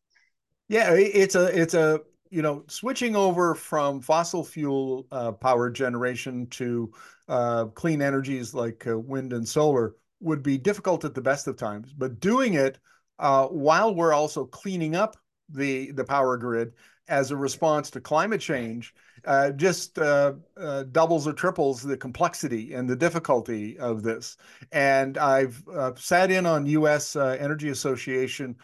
Yeah, 0.67 0.93
it's 0.93 1.35
a 1.35 1.45
it's 1.45 1.73
a 1.73 2.01
you 2.29 2.41
know, 2.41 2.63
switching 2.67 3.15
over 3.15 3.55
from 3.55 4.01
fossil 4.01 4.43
fuel 4.43 5.07
uh, 5.11 5.31
power 5.31 5.69
generation 5.69 6.47
to 6.47 6.91
uh, 7.27 7.65
clean 7.65 8.01
energies 8.01 8.53
like 8.53 8.85
uh, 8.87 8.97
wind 8.97 9.33
and 9.33 9.47
solar 9.47 9.95
would 10.19 10.43
be 10.43 10.57
difficult 10.57 11.05
at 11.05 11.15
the 11.15 11.21
best 11.21 11.47
of 11.47 11.57
times. 11.57 11.93
But 11.93 12.19
doing 12.19 12.53
it 12.55 12.79
uh, 13.17 13.47
while 13.47 13.93
we're 13.93 14.13
also 14.13 14.45
cleaning 14.45 14.95
up 14.95 15.17
the 15.49 15.91
the 15.91 16.03
power 16.03 16.37
grid 16.37 16.73
as 17.07 17.31
a 17.31 17.35
response 17.35 17.89
to 17.89 17.99
climate 17.99 18.39
change 18.39 18.93
uh, 19.25 19.49
just 19.51 19.97
uh, 19.97 20.33
doubles 20.91 21.27
or 21.27 21.33
triples 21.33 21.81
the 21.81 21.97
complexity 21.97 22.73
and 22.73 22.87
the 22.87 22.95
difficulty 22.95 23.77
of 23.79 24.03
this. 24.03 24.37
And 24.71 25.17
I've 25.17 25.61
sat 25.97 26.29
in 26.29 26.45
on 26.45 26.67
U.S. 26.67 27.15
Energy 27.15 27.69
Association 27.69 28.55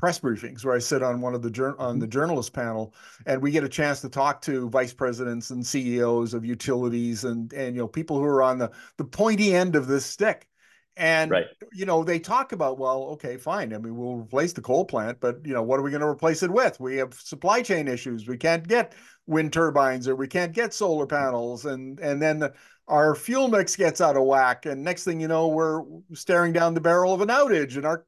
press 0.00 0.18
briefings 0.18 0.64
where 0.64 0.74
I 0.74 0.78
sit 0.78 1.02
on 1.02 1.20
one 1.20 1.34
of 1.34 1.42
the 1.42 1.74
on 1.78 1.98
the 1.98 2.06
mm-hmm. 2.06 2.10
journalist 2.10 2.54
panel, 2.54 2.94
and 3.26 3.42
we 3.42 3.50
get 3.50 3.64
a 3.64 3.68
chance 3.68 4.00
to 4.00 4.08
talk 4.08 4.40
to 4.42 4.70
vice 4.70 4.94
presidents 4.94 5.50
and 5.50 5.64
CEOs 5.64 6.32
of 6.32 6.42
utilities 6.42 7.24
and 7.24 7.52
and 7.52 7.76
you 7.76 7.82
know 7.82 7.86
people 7.86 8.16
who 8.18 8.24
are 8.24 8.42
on 8.42 8.56
the 8.56 8.70
the 8.96 9.04
pointy 9.04 9.54
end 9.54 9.76
of 9.76 9.86
this 9.86 10.06
stick. 10.06 10.48
And 10.96 11.30
right. 11.30 11.46
you 11.72 11.84
know 11.84 12.02
they 12.02 12.18
talk 12.18 12.52
about 12.52 12.78
well, 12.78 13.02
okay, 13.12 13.36
fine. 13.36 13.74
I 13.74 13.78
mean, 13.78 13.94
we'll 13.94 14.16
replace 14.16 14.54
the 14.54 14.62
coal 14.62 14.86
plant, 14.86 15.20
but 15.20 15.44
you 15.44 15.52
know 15.52 15.62
what 15.62 15.78
are 15.78 15.82
we 15.82 15.90
going 15.90 16.00
to 16.00 16.08
replace 16.08 16.42
it 16.42 16.50
with? 16.50 16.80
We 16.80 16.96
have 16.96 17.12
supply 17.12 17.60
chain 17.60 17.86
issues. 17.86 18.26
We 18.26 18.38
can't 18.38 18.66
get 18.66 18.94
wind 19.26 19.52
turbines 19.52 20.08
or 20.08 20.16
we 20.16 20.28
can't 20.28 20.52
get 20.52 20.72
solar 20.72 21.06
panels, 21.06 21.66
and 21.66 22.00
and 22.00 22.22
then 22.22 22.38
the, 22.38 22.54
our 22.90 23.14
fuel 23.14 23.48
mix 23.48 23.76
gets 23.76 24.00
out 24.00 24.16
of 24.16 24.24
whack 24.24 24.66
and 24.66 24.82
next 24.82 25.04
thing 25.04 25.20
you 25.20 25.28
know 25.28 25.48
we're 25.48 25.82
staring 26.12 26.52
down 26.52 26.74
the 26.74 26.80
barrel 26.80 27.14
of 27.14 27.20
an 27.20 27.28
outage 27.28 27.76
and 27.76 27.86
our 27.86 28.04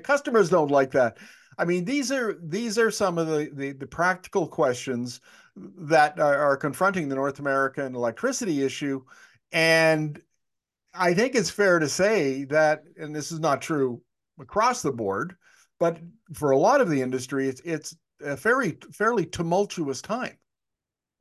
customers 0.00 0.50
don't 0.50 0.70
like 0.70 0.90
that. 0.90 1.16
I 1.58 1.64
mean 1.64 1.84
these 1.84 2.10
are 2.10 2.38
these 2.42 2.78
are 2.78 2.90
some 2.90 3.18
of 3.18 3.28
the 3.28 3.50
the, 3.54 3.72
the 3.72 3.86
practical 3.86 4.46
questions 4.46 5.20
that 5.56 6.18
are, 6.18 6.36
are 6.36 6.56
confronting 6.56 7.08
the 7.08 7.14
north 7.14 7.38
american 7.38 7.94
electricity 7.94 8.62
issue. 8.62 9.02
And 9.52 10.20
i 10.92 11.14
think 11.14 11.34
it's 11.34 11.50
fair 11.50 11.78
to 11.78 11.88
say 11.88 12.44
that 12.44 12.82
and 12.98 13.14
this 13.14 13.30
is 13.30 13.38
not 13.38 13.62
true 13.62 14.02
across 14.40 14.82
the 14.82 14.90
board 14.90 15.36
but 15.78 16.00
for 16.34 16.50
a 16.50 16.58
lot 16.58 16.80
of 16.80 16.90
the 16.90 17.00
industry 17.00 17.48
it's 17.48 17.60
it's 17.60 17.94
a 18.22 18.36
very 18.36 18.76
fairly 18.92 19.26
tumultuous 19.26 20.02
time. 20.02 20.36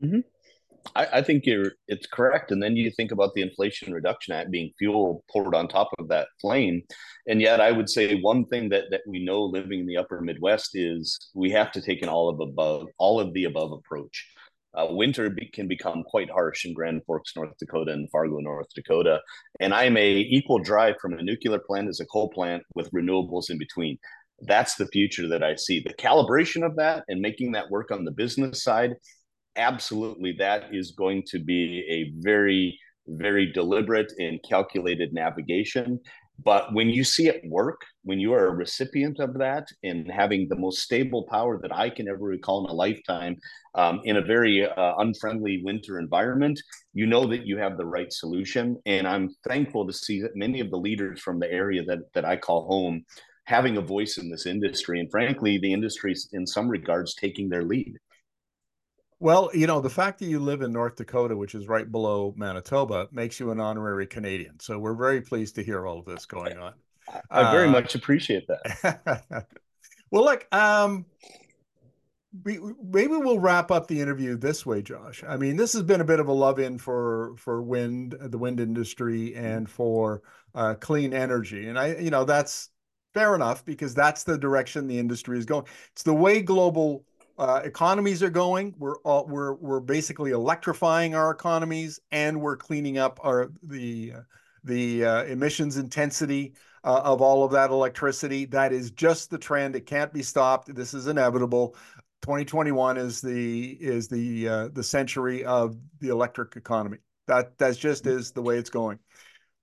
Mm-hmm. 0.04 0.20
I, 0.96 1.08
I, 1.14 1.22
think 1.22 1.46
you're 1.46 1.72
it's 1.88 2.08
correct. 2.08 2.52
And 2.52 2.62
then 2.62 2.76
you 2.76 2.92
think 2.92 3.12
about 3.12 3.34
the 3.34 3.42
Inflation 3.42 3.94
Reduction 3.94 4.34
Act 4.34 4.52
being 4.52 4.72
fuel 4.78 5.24
poured 5.32 5.56
on 5.56 5.68
top 5.68 5.90
of 6.00 6.08
that 6.10 6.28
flame. 6.42 6.82
And 7.28 7.42
yet 7.42 7.62
I 7.62 7.72
would 7.72 7.90
say 7.90 8.20
one 8.20 8.46
thing 8.46 8.70
that 8.70 8.86
that 8.92 9.02
we 9.08 9.24
know 9.24 9.44
living 9.44 9.82
in 9.82 9.86
the 9.86 9.98
upper 9.98 10.22
Midwest 10.22 10.72
is 10.74 11.18
we 11.34 11.52
have 11.52 11.72
to 11.74 11.82
take 11.82 12.02
an 12.02 12.10
all 12.10 12.30
of 12.30 12.40
above, 12.40 12.88
all 12.98 13.20
of 13.20 13.34
the 13.34 13.46
above 13.46 13.72
approach. 13.72 14.26
Uh, 14.76 14.88
winter 14.92 15.32
be, 15.32 15.48
can 15.48 15.68
become 15.68 16.04
quite 16.04 16.30
harsh 16.30 16.64
in 16.64 16.74
Grand 16.74 17.04
Forks, 17.06 17.36
North 17.36 17.58
Dakota, 17.60 17.92
and 17.92 18.10
Fargo, 18.12 18.38
North 18.38 18.68
Dakota. 18.76 19.20
And 19.60 19.74
I'm 19.74 19.98
a 19.98 20.18
equal 20.20 20.60
drive 20.60 20.96
from 21.02 21.14
a 21.14 21.24
nuclear 21.24 21.60
plant 21.60 21.90
as 21.90 22.00
a 22.00 22.06
coal 22.06 22.30
plant 22.30 22.64
with 22.76 22.92
renewables 22.92 23.50
in 23.50 23.58
between. 23.58 23.98
That's 24.42 24.76
the 24.76 24.88
future 24.88 25.28
that 25.30 25.44
I 25.44 25.56
see. 25.56 25.80
The 25.80 25.96
calibration 25.96 26.64
of 26.64 26.76
that 26.76 27.04
and 27.08 27.20
making 27.20 27.54
that 27.54 27.72
work 27.72 27.92
on 27.92 28.06
the 28.06 28.12
business 28.12 28.64
side 28.64 28.96
absolutely 29.56 30.36
that 30.40 30.74
is 30.74 30.92
going 30.92 31.24
to 31.28 31.40
be 31.40 31.86
a 31.90 32.22
very 32.22 32.80
very 33.10 33.52
deliberate 33.52 34.12
and 34.20 34.40
calculated 34.48 35.14
navigation. 35.14 36.00
But 36.44 36.74
when 36.74 36.90
you 36.90 37.04
see 37.04 37.28
it 37.28 37.42
work 37.50 37.82
when 38.04 38.20
you 38.20 38.34
are 38.34 38.48
a 38.48 38.56
recipient 38.56 39.20
of 39.20 39.38
that 39.40 39.68
and 39.84 40.10
having 40.10 40.48
the 40.48 40.56
most 40.56 40.80
stable 40.80 41.28
power 41.30 41.60
that 41.62 41.76
i 41.76 41.90
can 41.90 42.08
ever 42.08 42.24
recall 42.24 42.64
in 42.64 42.72
a 42.72 42.74
lifetime 42.74 43.36
um, 43.76 44.00
in 44.06 44.16
a 44.16 44.22
very 44.22 44.66
uh, 44.66 44.94
unfriendly 45.00 45.62
winter 45.66 46.00
environment 46.00 46.58
you 46.94 47.06
know 47.06 47.26
that 47.26 47.46
you 47.46 47.58
have 47.58 47.78
the 47.78 47.86
right 47.86 48.14
solution. 48.14 48.78
And 48.86 49.06
i'm 49.06 49.30
thankful 49.48 49.86
to 49.86 49.94
see 49.94 50.22
that 50.22 50.36
many 50.36 50.62
of 50.62 50.70
the 50.72 50.78
leaders 50.78 51.20
from 51.20 51.40
the 51.40 51.52
area 51.52 51.84
that, 51.84 52.00
that 52.14 52.24
i 52.24 52.38
call 52.38 52.68
home 52.68 53.04
having 53.44 53.78
a 53.78 53.82
voice 53.82 54.20
in 54.20 54.30
this 54.30 54.46
industry. 54.46 55.00
And 55.00 55.12
frankly 55.12 55.58
the 55.58 55.74
industry 55.74 56.16
in 56.32 56.48
some 56.48 56.70
regards 56.70 57.16
taking 57.16 57.50
their 57.50 57.64
lead 57.64 57.98
well, 59.20 59.50
you 59.54 59.68
know, 59.68 59.82
the 59.82 59.90
fact 59.90 60.20
that 60.20 60.26
you 60.26 60.40
live 60.40 60.62
in 60.62 60.72
North 60.72 60.96
Dakota, 60.96 61.36
which 61.36 61.54
is 61.54 61.68
right 61.68 61.90
below 61.92 62.34
Manitoba, 62.38 63.10
makes 63.12 63.40
you 63.40 63.52
an 63.52 63.60
honorary 63.60 64.08
Canadian. 64.08 64.60
So 64.60 64.80
we're 64.80 64.96
very 64.96 65.22
pleased 65.22 65.56
to 65.56 65.64
hear 65.64 65.86
all 65.86 66.00
of 66.00 66.06
this 66.06 66.26
going 66.26 66.58
on. 66.58 66.74
I 67.30 67.52
very 67.52 67.68
uh, 67.68 67.72
much 67.72 67.96
appreciate 67.96 68.48
that. 68.48 69.48
well, 70.12 70.24
look, 70.24 70.48
um, 70.54 71.06
we, 72.44 72.60
maybe 72.84 73.14
we'll 73.14 73.40
wrap 73.40 73.72
up 73.72 73.88
the 73.88 74.00
interview 74.00 74.38
this 74.38 74.66
way, 74.66 74.82
Josh. 74.82 75.24
I 75.28 75.36
mean, 75.36 75.58
this 75.58 75.74
has 75.74 75.84
been 75.84 76.02
a 76.02 76.06
bit 76.06 76.20
of 76.20 76.28
a 76.28 76.34
love 76.34 76.60
in 76.60 76.78
for 76.78 77.34
for 77.38 77.62
wind, 77.62 78.16
the 78.20 78.38
wind 78.38 78.60
industry, 78.60 79.36
and 79.36 79.70
for 79.70 80.22
uh, 80.54 80.76
clean 80.76 81.14
energy, 81.14 81.68
and 81.68 81.80
I, 81.80 81.96
you 81.96 82.12
know, 82.12 82.24
that's 82.26 82.70
fair 83.14 83.34
enough 83.34 83.66
because 83.66 83.96
that's 83.96 84.24
the 84.24 84.38
direction 84.38 84.88
the 84.88 85.00
industry 85.00 85.40
is 85.40 85.46
going. 85.46 85.66
It's 85.94 86.04
the 86.04 86.14
way 86.14 86.42
global 86.42 87.04
uh, 87.40 87.62
economies 87.64 88.22
are 88.22 88.30
going. 88.30 88.76
We're 88.78 88.98
all, 88.98 89.26
we're 89.26 89.54
we're 89.54 89.80
basically 89.80 90.32
electrifying 90.32 91.16
our 91.16 91.32
economies, 91.32 92.00
and 92.12 92.42
we're 92.42 92.58
cleaning 92.58 92.98
up 92.98 93.20
our 93.24 93.50
the 93.64 94.14
the 94.66 95.06
uh, 95.06 95.24
emissions 95.24 95.78
intensity 95.78 96.54
uh, 96.84 97.02
of 97.04 97.22
all 97.22 97.46
of 97.46 97.52
that 97.52 97.72
electricity. 97.72 98.46
That 98.46 98.74
is 98.74 98.92
just 98.92 99.30
the 99.30 99.38
trend. 99.38 99.76
It 99.76 99.86
can't 99.86 100.12
be 100.14 100.22
stopped. 100.22 100.76
This 100.76 100.94
is 100.94 101.08
inevitable. 101.08 101.76
2021 102.24 102.98
is 102.98 103.22
the 103.22 103.78
is 103.80 104.10
the 104.10 104.50
uh, 104.50 104.68
the 104.74 104.84
century 104.84 105.46
of 105.46 105.78
the 106.00 106.10
electric 106.10 106.58
economy. 106.58 106.98
That 107.28 107.58
that's 107.58 107.78
just 107.78 108.06
is 108.06 108.32
the 108.32 108.42
way 108.42 108.58
it's 108.58 108.70
going. 108.70 109.00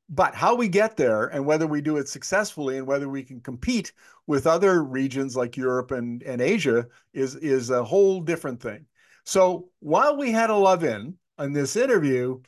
But 0.08 0.34
how 0.34 0.54
we 0.54 0.68
get 0.68 0.96
there 0.96 1.26
and 1.26 1.44
whether 1.44 1.66
we 1.66 1.80
do 1.80 1.96
it 1.96 2.08
successfully 2.08 2.78
and 2.78 2.86
whether 2.86 3.08
we 3.08 3.24
can 3.24 3.40
compete 3.40 3.92
with 4.26 4.46
other 4.46 4.84
regions 4.84 5.36
like 5.36 5.56
Europe 5.56 5.90
and, 5.90 6.22
and 6.22 6.40
Asia 6.40 6.86
is, 7.12 7.34
is 7.36 7.70
a 7.70 7.82
whole 7.82 8.20
different 8.20 8.60
thing. 8.60 8.86
So 9.24 9.68
while 9.80 10.16
we 10.16 10.30
had 10.30 10.50
a 10.50 10.54
love 10.54 10.84
in 10.84 11.16
on 11.38 11.52
this 11.52 11.74
interview, 11.74 12.40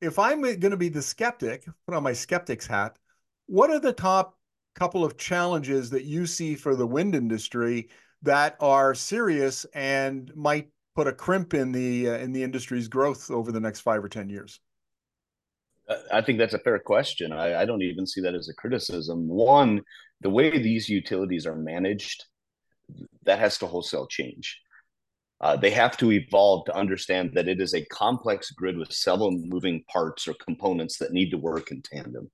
if 0.00 0.18
I'm 0.18 0.42
going 0.42 0.60
to 0.60 0.76
be 0.76 0.88
the 0.88 1.02
skeptic, 1.02 1.66
put 1.86 1.96
on 1.96 2.04
my 2.04 2.12
skeptic's 2.12 2.66
hat, 2.66 2.96
what 3.46 3.70
are 3.70 3.80
the 3.80 3.92
top 3.92 4.38
couple 4.76 5.04
of 5.04 5.16
challenges 5.16 5.90
that 5.90 6.04
you 6.04 6.26
see 6.26 6.54
for 6.54 6.76
the 6.76 6.86
wind 6.86 7.14
industry 7.14 7.88
that 8.22 8.56
are 8.60 8.94
serious 8.94 9.64
and 9.74 10.30
might 10.36 10.68
put 10.94 11.08
a 11.08 11.12
crimp 11.12 11.54
in 11.54 11.72
the 11.72 12.10
uh, 12.10 12.18
in 12.18 12.32
the 12.32 12.42
industry's 12.42 12.88
growth 12.88 13.30
over 13.30 13.50
the 13.50 13.60
next 13.60 13.80
five 13.80 14.04
or 14.04 14.08
ten 14.08 14.28
years? 14.28 14.60
I 16.12 16.20
think 16.20 16.38
that's 16.38 16.54
a 16.54 16.58
fair 16.58 16.78
question. 16.78 17.32
I, 17.32 17.62
I, 17.62 17.64
don't 17.64 17.82
even 17.82 18.06
see 18.06 18.20
that 18.22 18.34
as 18.34 18.48
a 18.48 18.54
criticism. 18.54 19.28
One, 19.28 19.82
the 20.20 20.30
way 20.30 20.50
these 20.58 20.88
utilities 20.88 21.46
are 21.46 21.54
managed, 21.54 22.24
that 23.24 23.38
has 23.38 23.58
to 23.58 23.66
wholesale 23.66 24.06
change. 24.06 24.60
Uh, 25.40 25.56
they 25.56 25.70
have 25.70 25.96
to 25.98 26.12
evolve 26.12 26.64
to 26.64 26.74
understand 26.74 27.32
that 27.34 27.48
it 27.48 27.60
is 27.60 27.74
a 27.74 27.84
complex 27.86 28.50
grid 28.50 28.78
with 28.78 28.92
several 28.92 29.30
moving 29.30 29.84
parts 29.92 30.26
or 30.26 30.34
components 30.34 30.98
that 30.98 31.12
need 31.12 31.30
to 31.30 31.36
work 31.36 31.70
in 31.70 31.82
tandem. 31.82 32.30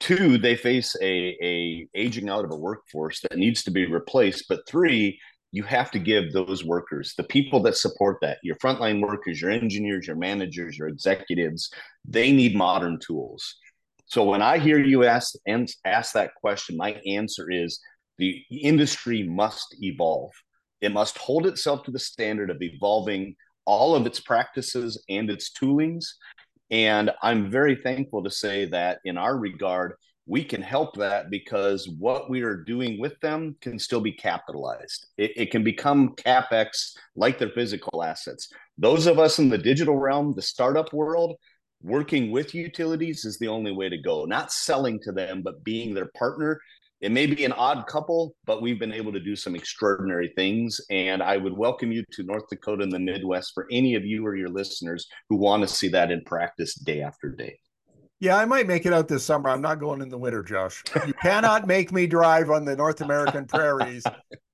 Two, 0.00 0.36
they 0.36 0.54
face 0.54 0.94
a, 1.00 1.36
a 1.42 1.88
aging 1.94 2.28
out 2.28 2.44
of 2.44 2.50
a 2.50 2.56
workforce 2.56 3.20
that 3.20 3.38
needs 3.38 3.62
to 3.64 3.70
be 3.70 3.86
replaced. 3.86 4.46
But 4.48 4.68
three, 4.68 5.18
you 5.54 5.62
have 5.62 5.88
to 5.92 6.00
give 6.00 6.32
those 6.32 6.64
workers, 6.64 7.14
the 7.16 7.22
people 7.22 7.60
that 7.60 7.76
support 7.76 8.18
that, 8.20 8.38
your 8.42 8.56
frontline 8.56 9.00
workers, 9.00 9.40
your 9.40 9.52
engineers, 9.52 10.04
your 10.04 10.16
managers, 10.16 10.76
your 10.76 10.88
executives, 10.88 11.70
they 12.04 12.32
need 12.32 12.56
modern 12.56 12.98
tools. 12.98 13.54
So 14.06 14.24
when 14.24 14.42
I 14.42 14.58
hear 14.58 14.80
you 14.80 15.04
ask 15.04 15.34
and 15.46 15.70
ask 15.84 16.12
that 16.14 16.34
question, 16.34 16.76
my 16.76 17.00
answer 17.06 17.52
is 17.52 17.78
the 18.18 18.42
industry 18.50 19.22
must 19.22 19.76
evolve. 19.80 20.32
It 20.80 20.90
must 20.92 21.18
hold 21.18 21.46
itself 21.46 21.84
to 21.84 21.92
the 21.92 22.00
standard 22.00 22.50
of 22.50 22.60
evolving 22.60 23.36
all 23.64 23.94
of 23.94 24.06
its 24.06 24.18
practices 24.18 25.04
and 25.08 25.30
its 25.30 25.52
toolings. 25.52 26.04
And 26.72 27.12
I'm 27.22 27.48
very 27.48 27.76
thankful 27.76 28.24
to 28.24 28.30
say 28.30 28.64
that 28.70 28.98
in 29.04 29.16
our 29.16 29.38
regard, 29.38 29.94
we 30.26 30.42
can 30.42 30.62
help 30.62 30.96
that 30.96 31.28
because 31.30 31.88
what 31.98 32.30
we 32.30 32.42
are 32.42 32.56
doing 32.56 32.98
with 32.98 33.18
them 33.20 33.56
can 33.60 33.78
still 33.78 34.00
be 34.00 34.12
capitalized. 34.12 35.06
It, 35.18 35.32
it, 35.36 35.50
can 35.50 35.62
become 35.62 36.14
capex 36.16 36.96
like 37.14 37.38
their 37.38 37.50
physical 37.50 38.02
assets. 38.02 38.48
those 38.78 39.06
of 39.06 39.18
us 39.18 39.38
in 39.38 39.50
the 39.50 39.58
digital 39.58 39.96
realm, 39.96 40.32
the 40.34 40.42
startup 40.42 40.92
world, 40.92 41.36
working 41.82 42.30
with 42.30 42.54
utilities 42.54 43.26
is 43.26 43.38
the 43.38 43.48
only 43.48 43.70
way 43.70 43.90
to 43.90 43.98
go. 43.98 44.24
Not 44.24 44.50
selling 44.50 44.98
to 45.02 45.12
them, 45.12 45.42
but 45.42 45.62
being 45.62 45.92
their 45.92 46.10
partner. 46.16 46.58
It 47.02 47.12
may 47.12 47.26
be 47.26 47.44
an 47.44 47.52
odd 47.52 47.86
couple, 47.86 48.34
but 48.46 48.62
we've 48.62 48.78
been 48.78 48.94
able 48.94 49.12
to 49.12 49.20
do 49.20 49.36
some 49.36 49.54
extraordinary 49.54 50.32
things. 50.34 50.80
And 50.88 51.22
I 51.22 51.36
would 51.36 51.54
welcome 51.54 51.92
you 51.92 52.02
to 52.12 52.22
North 52.22 52.48
Dakota 52.48 52.82
and 52.82 52.92
the 52.92 52.98
Midwest 52.98 53.52
for 53.52 53.66
any 53.70 53.94
of 53.94 54.06
you 54.06 54.24
or 54.26 54.34
your 54.34 54.48
listeners 54.48 55.06
who 55.28 55.36
want 55.36 55.60
to 55.60 55.68
see 55.68 55.88
that 55.88 56.10
in 56.10 56.24
practice 56.24 56.74
day 56.74 57.02
after 57.02 57.28
day. 57.28 57.58
Yeah, 58.24 58.38
I 58.38 58.46
might 58.46 58.66
make 58.66 58.86
it 58.86 58.94
out 58.94 59.06
this 59.06 59.22
summer. 59.22 59.50
I'm 59.50 59.60
not 59.60 59.78
going 59.78 60.00
in 60.00 60.08
the 60.08 60.16
winter, 60.16 60.42
Josh. 60.42 60.82
You 61.06 61.12
cannot 61.12 61.66
make 61.66 61.92
me 61.92 62.06
drive 62.06 62.48
on 62.48 62.64
the 62.64 62.74
North 62.74 63.02
American 63.02 63.44
prairies 63.44 64.02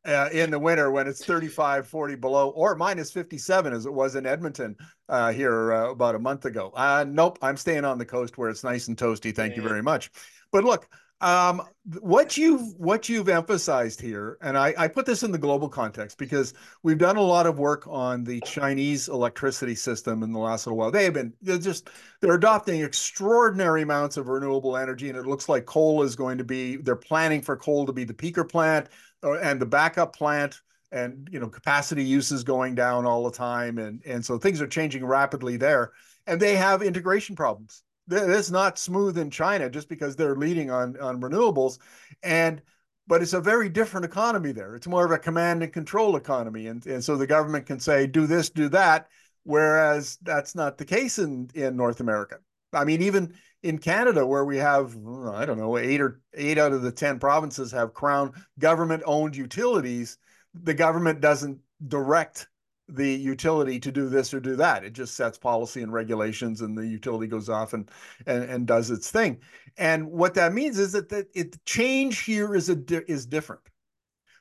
uh, 0.05 0.29
in 0.33 0.51
the 0.51 0.59
winter 0.59 0.91
when 0.91 1.07
it's 1.07 1.25
35, 1.25 1.87
40 1.87 2.17
below 2.17 2.49
or 2.49 2.75
minus 2.75 3.13
57 3.13 3.73
as 3.73 3.87
it 3.87 3.93
was 3.93 4.17
in 4.17 4.27
Edmonton 4.27 4.75
uh, 5.09 5.31
here 5.31 5.73
uh, 5.73 5.91
about 5.93 6.17
a 6.17 6.19
month 6.19 6.47
ago. 6.47 6.73
Uh, 6.75 7.05
nope, 7.07 7.39
I'm 7.43 7.57
staying 7.57 7.85
on 7.85 7.97
the 7.97 8.05
coast 8.05 8.37
where 8.37 8.51
it's 8.51 8.65
nice 8.65 8.89
and 8.89 8.97
toasty. 8.97 9.33
Thank 9.33 9.53
yeah. 9.53 9.63
you 9.63 9.69
very 9.69 9.85
much. 9.85 10.11
But 10.51 10.65
look, 10.65 10.89
um, 11.21 11.63
what 12.01 12.37
you've 12.37 12.75
what 12.77 13.09
you've 13.09 13.29
emphasized 13.29 14.01
here, 14.01 14.39
and 14.41 14.57
I, 14.57 14.75
I 14.79 14.89
put 14.89 15.05
this 15.05 15.23
in 15.23 15.33
the 15.33 15.39
global 15.39 15.69
context 15.69 16.17
because 16.17 16.55
we've 16.83 16.99
done 16.99 17.17
a 17.17 17.23
lot 17.23 17.47
of 17.47 17.59
work 17.59 17.87
on 17.87 18.25
the 18.25 18.41
Chinese 18.47 19.09
electricity 19.09 19.75
system 19.75 20.23
in 20.23 20.33
the 20.33 20.39
last 20.39 20.67
little 20.67 20.79
while. 20.79 20.91
They 20.91 21.05
have 21.05 21.15
been 21.15 21.33
they're 21.43 21.59
just 21.59 21.91
they're 22.21 22.35
adopting 22.35 22.81
extraordinary 22.83 23.83
amounts 23.83 24.17
of 24.17 24.29
renewable 24.29 24.77
energy, 24.77 25.11
and 25.11 25.19
it 25.19 25.27
looks 25.27 25.49
like 25.49 25.67
coal 25.67 26.03
is 26.03 26.17
going 26.17 26.39
to 26.39 26.45
be. 26.45 26.77
They're 26.77 26.97
planning 26.97 27.43
for 27.43 27.57
coal 27.57 27.85
to 27.87 27.93
be 27.93 28.05
the 28.05 28.15
peaker 28.15 28.49
plant 28.49 28.89
uh, 29.23 29.39
and 29.41 29.61
the 29.61 29.67
backup 29.67 30.17
plant 30.17 30.61
and 30.93 31.29
you 31.31 31.39
know 31.39 31.49
capacity 31.49 32.05
use 32.05 32.33
is 32.33 32.43
going 32.43 32.75
down 32.75 33.07
all 33.07 33.25
the 33.25 33.37
time 33.37 33.79
and 33.79 34.03
and 34.05 34.25
so 34.25 34.39
things 34.39 34.61
are 34.61 34.67
changing 34.67 35.05
rapidly 35.05 35.57
there 35.57 35.93
and 36.27 36.41
they 36.41 36.57
have 36.57 36.83
integration 36.83 37.37
problems 37.37 37.83
it's 38.11 38.51
not 38.51 38.79
smooth 38.79 39.19
in 39.19 39.31
China 39.31 39.71
just 39.71 39.89
because 39.89 40.17
they're 40.17 40.37
leading 40.37 40.71
on 40.71 40.99
on 41.01 41.21
renewables, 41.21 41.79
and 42.23 42.63
but 43.07 43.23
it's 43.23 43.33
a 43.33 43.41
very 43.41 43.69
different 43.69 44.05
economy 44.05 44.53
there. 44.53 44.77
It's 44.77 44.87
more 44.87 45.05
of 45.05 45.11
a 45.11 45.19
command 45.19 45.63
and 45.63 45.73
control 45.73 46.17
economy, 46.17 46.67
and 46.69 46.85
and 46.87 47.03
so 47.03 47.17
the 47.17 47.27
government 47.27 47.67
can 47.67 47.81
say 47.81 48.07
do 48.07 48.27
this, 48.27 48.51
do 48.51 48.69
that, 48.71 49.09
whereas 49.45 50.19
that's 50.23 50.55
not 50.55 50.79
the 50.79 50.85
case 50.85 51.19
in 51.19 51.51
in 51.55 51.77
North 51.77 52.01
America. 52.01 52.39
I 52.73 52.85
mean, 52.85 53.03
even 53.03 53.35
in 53.63 53.79
Canada, 53.79 54.27
where 54.27 54.45
we 54.45 54.59
have 54.59 54.97
I 55.33 55.45
don't 55.45 55.59
know 55.59 55.77
eight 55.77 56.01
or 56.01 56.21
eight 56.35 56.59
out 56.59 56.73
of 56.73 56.83
the 56.83 56.93
ten 56.93 57.19
provinces 57.19 57.73
have 57.73 57.95
crown 57.95 58.33
government 58.59 59.03
owned 59.07 59.37
utilities, 59.37 60.19
the 60.55 60.75
government 60.75 61.21
doesn't 61.21 61.59
direct 61.87 62.49
the 62.95 63.09
utility 63.09 63.79
to 63.81 63.93
do 63.93 64.09
this 64.09 64.33
or 64.35 64.41
do 64.41 64.57
that. 64.57 64.85
It 64.85 64.93
just 64.93 65.15
sets 65.15 65.39
policy 65.39 65.83
and 65.83 65.93
regulations, 65.93 66.61
and 66.61 66.77
the 66.77 66.87
utility 66.87 67.27
goes 67.27 67.49
off 67.49 67.73
and 67.73 67.91
and, 68.27 68.45
and 68.45 68.67
does 68.67 68.91
its 68.91 69.11
thing. 69.11 69.39
And 69.77 70.11
what 70.11 70.35
that 70.35 70.53
means 70.53 70.79
is 70.79 70.93
that 70.93 71.09
the 71.09 71.27
it, 71.35 71.65
change 71.65 72.21
here 72.21 72.55
is 72.55 72.69
a 72.69 72.77
is 73.11 73.27
different. 73.27 73.63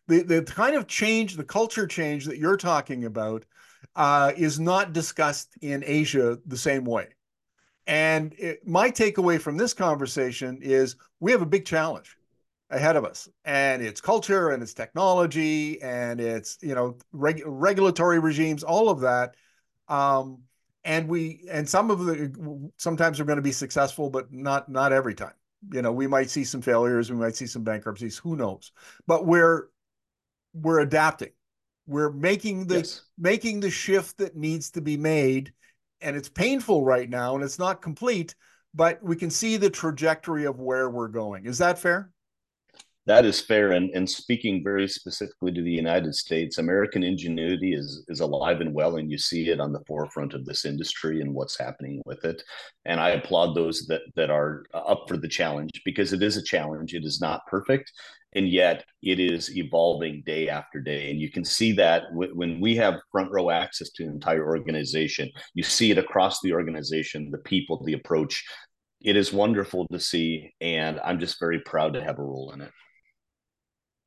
The 0.08 0.24
the 0.24 0.44
kind 0.44 0.76
of 0.76 0.88
change, 0.88 1.36
the 1.36 1.44
culture 1.44 1.88
change 1.88 2.26
that 2.26 2.38
you're 2.38 2.58
talking 2.58 3.06
about, 3.06 3.46
uh, 3.96 4.34
is 4.38 4.60
not 4.60 4.94
discussed 4.94 5.56
in 5.62 5.84
Asia 5.86 6.38
the 6.46 6.58
same 6.58 6.86
way. 6.86 7.10
And 7.88 8.36
it, 8.38 8.68
my 8.68 8.92
takeaway 8.92 9.42
from 9.42 9.58
this 9.58 9.74
conversation 9.74 10.60
is 10.62 10.96
we 11.20 11.32
have 11.32 11.42
a 11.42 11.48
big 11.48 11.66
challenge 11.66 12.19
ahead 12.70 12.96
of 12.96 13.06
us. 13.06 13.28
And 13.46 13.82
it's 13.82 14.02
culture 14.02 14.50
and 14.50 14.62
it's 14.62 14.74
technology 14.74 15.82
and 15.82 16.22
it's 16.22 16.58
you 16.62 16.76
know 16.76 16.98
reg- 17.12 17.44
regulatory 17.46 18.20
regimes 18.20 18.64
all 18.64 18.90
of 18.90 19.02
that. 19.02 19.36
Um, 19.88 20.44
and 20.84 21.08
we 21.08 21.46
and 21.50 21.68
some 21.68 21.92
of 21.92 22.06
the 22.06 22.72
sometimes 22.78 23.20
we're 23.20 23.26
going 23.26 23.38
to 23.38 23.42
be 23.42 23.52
successful 23.52 24.10
but 24.10 24.32
not 24.32 24.70
not 24.70 24.94
every 24.94 25.16
time. 25.16 25.34
You 25.74 25.82
know 25.82 25.92
we 25.92 26.08
might 26.08 26.30
see 26.30 26.44
some 26.44 26.62
failures 26.62 27.12
we 27.12 27.18
might 27.18 27.36
see 27.36 27.48
some 27.48 27.64
bankruptcies 27.64 28.18
who 28.18 28.36
knows? 28.36 28.72
But 29.08 29.26
we're 29.26 29.68
we're 30.54 30.80
adapting. 30.80 31.32
We're 31.86 32.12
making 32.12 32.68
the 32.68 32.78
yes. 32.78 33.02
making 33.18 33.62
the 33.62 33.72
shift 33.72 34.20
that 34.20 34.36
needs 34.36 34.72
to 34.72 34.82
be 34.82 34.96
made 34.96 35.54
and 36.02 36.16
it's 36.16 36.30
painful 36.30 36.86
right 36.86 37.10
now 37.10 37.36
and 37.36 37.44
it's 37.44 37.60
not 37.60 37.82
complete 37.82 38.36
but 38.76 39.04
we 39.04 39.16
can 39.16 39.32
see 39.32 39.58
the 39.58 39.70
trajectory 39.70 40.46
of 40.46 40.60
where 40.60 40.92
we're 40.92 41.08
going. 41.08 41.48
Is 41.48 41.58
that 41.58 41.80
fair 41.80 42.12
that 43.10 43.26
is 43.26 43.42
fair. 43.42 43.72
And, 43.72 43.90
and 43.96 44.08
speaking 44.08 44.64
very 44.64 44.88
specifically 44.88 45.52
to 45.52 45.64
the 45.64 45.72
United 45.72 46.14
States, 46.14 46.60
American 46.60 47.02
ingenuity 47.02 47.74
is, 47.74 48.06
is 48.08 48.20
alive 48.20 48.62
and 48.62 48.72
well, 48.72 48.98
and 48.98 49.10
you 49.10 49.18
see 49.18 49.50
it 49.50 49.60
on 49.60 49.74
the 49.74 49.84
forefront 49.88 50.36
of 50.36 50.46
this 50.46 50.64
industry 50.64 51.20
and 51.20 51.34
what's 51.34 51.58
happening 51.58 52.04
with 52.06 52.24
it. 52.24 52.44
And 52.86 53.00
I 53.00 53.10
applaud 53.10 53.56
those 53.56 53.88
that, 53.88 54.02
that 54.16 54.30
are 54.30 54.64
up 54.76 55.06
for 55.08 55.18
the 55.18 55.28
challenge 55.28 55.82
because 55.84 56.14
it 56.14 56.22
is 56.22 56.38
a 56.38 56.44
challenge. 56.44 56.94
It 56.94 57.04
is 57.04 57.20
not 57.20 57.48
perfect. 57.48 57.92
And 58.34 58.48
yet 58.48 58.86
it 59.02 59.20
is 59.20 59.58
evolving 59.58 60.22
day 60.24 60.48
after 60.48 60.80
day. 60.80 61.10
And 61.10 61.20
you 61.20 61.32
can 61.32 61.44
see 61.44 61.72
that 61.72 62.04
when 62.14 62.60
we 62.60 62.76
have 62.76 63.02
front 63.12 63.32
row 63.32 63.50
access 63.50 63.90
to 63.94 64.04
an 64.04 64.12
entire 64.12 64.46
organization, 64.46 65.32
you 65.56 65.64
see 65.64 65.90
it 65.90 65.98
across 65.98 66.42
the 66.42 66.54
organization, 66.54 67.32
the 67.32 67.40
people, 67.40 67.84
the 67.84 67.94
approach. 67.94 68.46
It 69.02 69.18
is 69.18 69.34
wonderful 69.34 69.88
to 69.88 70.00
see. 70.00 70.54
And 70.62 71.00
I'm 71.04 71.20
just 71.20 71.40
very 71.40 71.60
proud 71.62 71.96
to 71.96 72.04
have 72.04 72.20
a 72.20 72.24
role 72.24 72.52
in 72.54 72.62
it. 72.62 72.72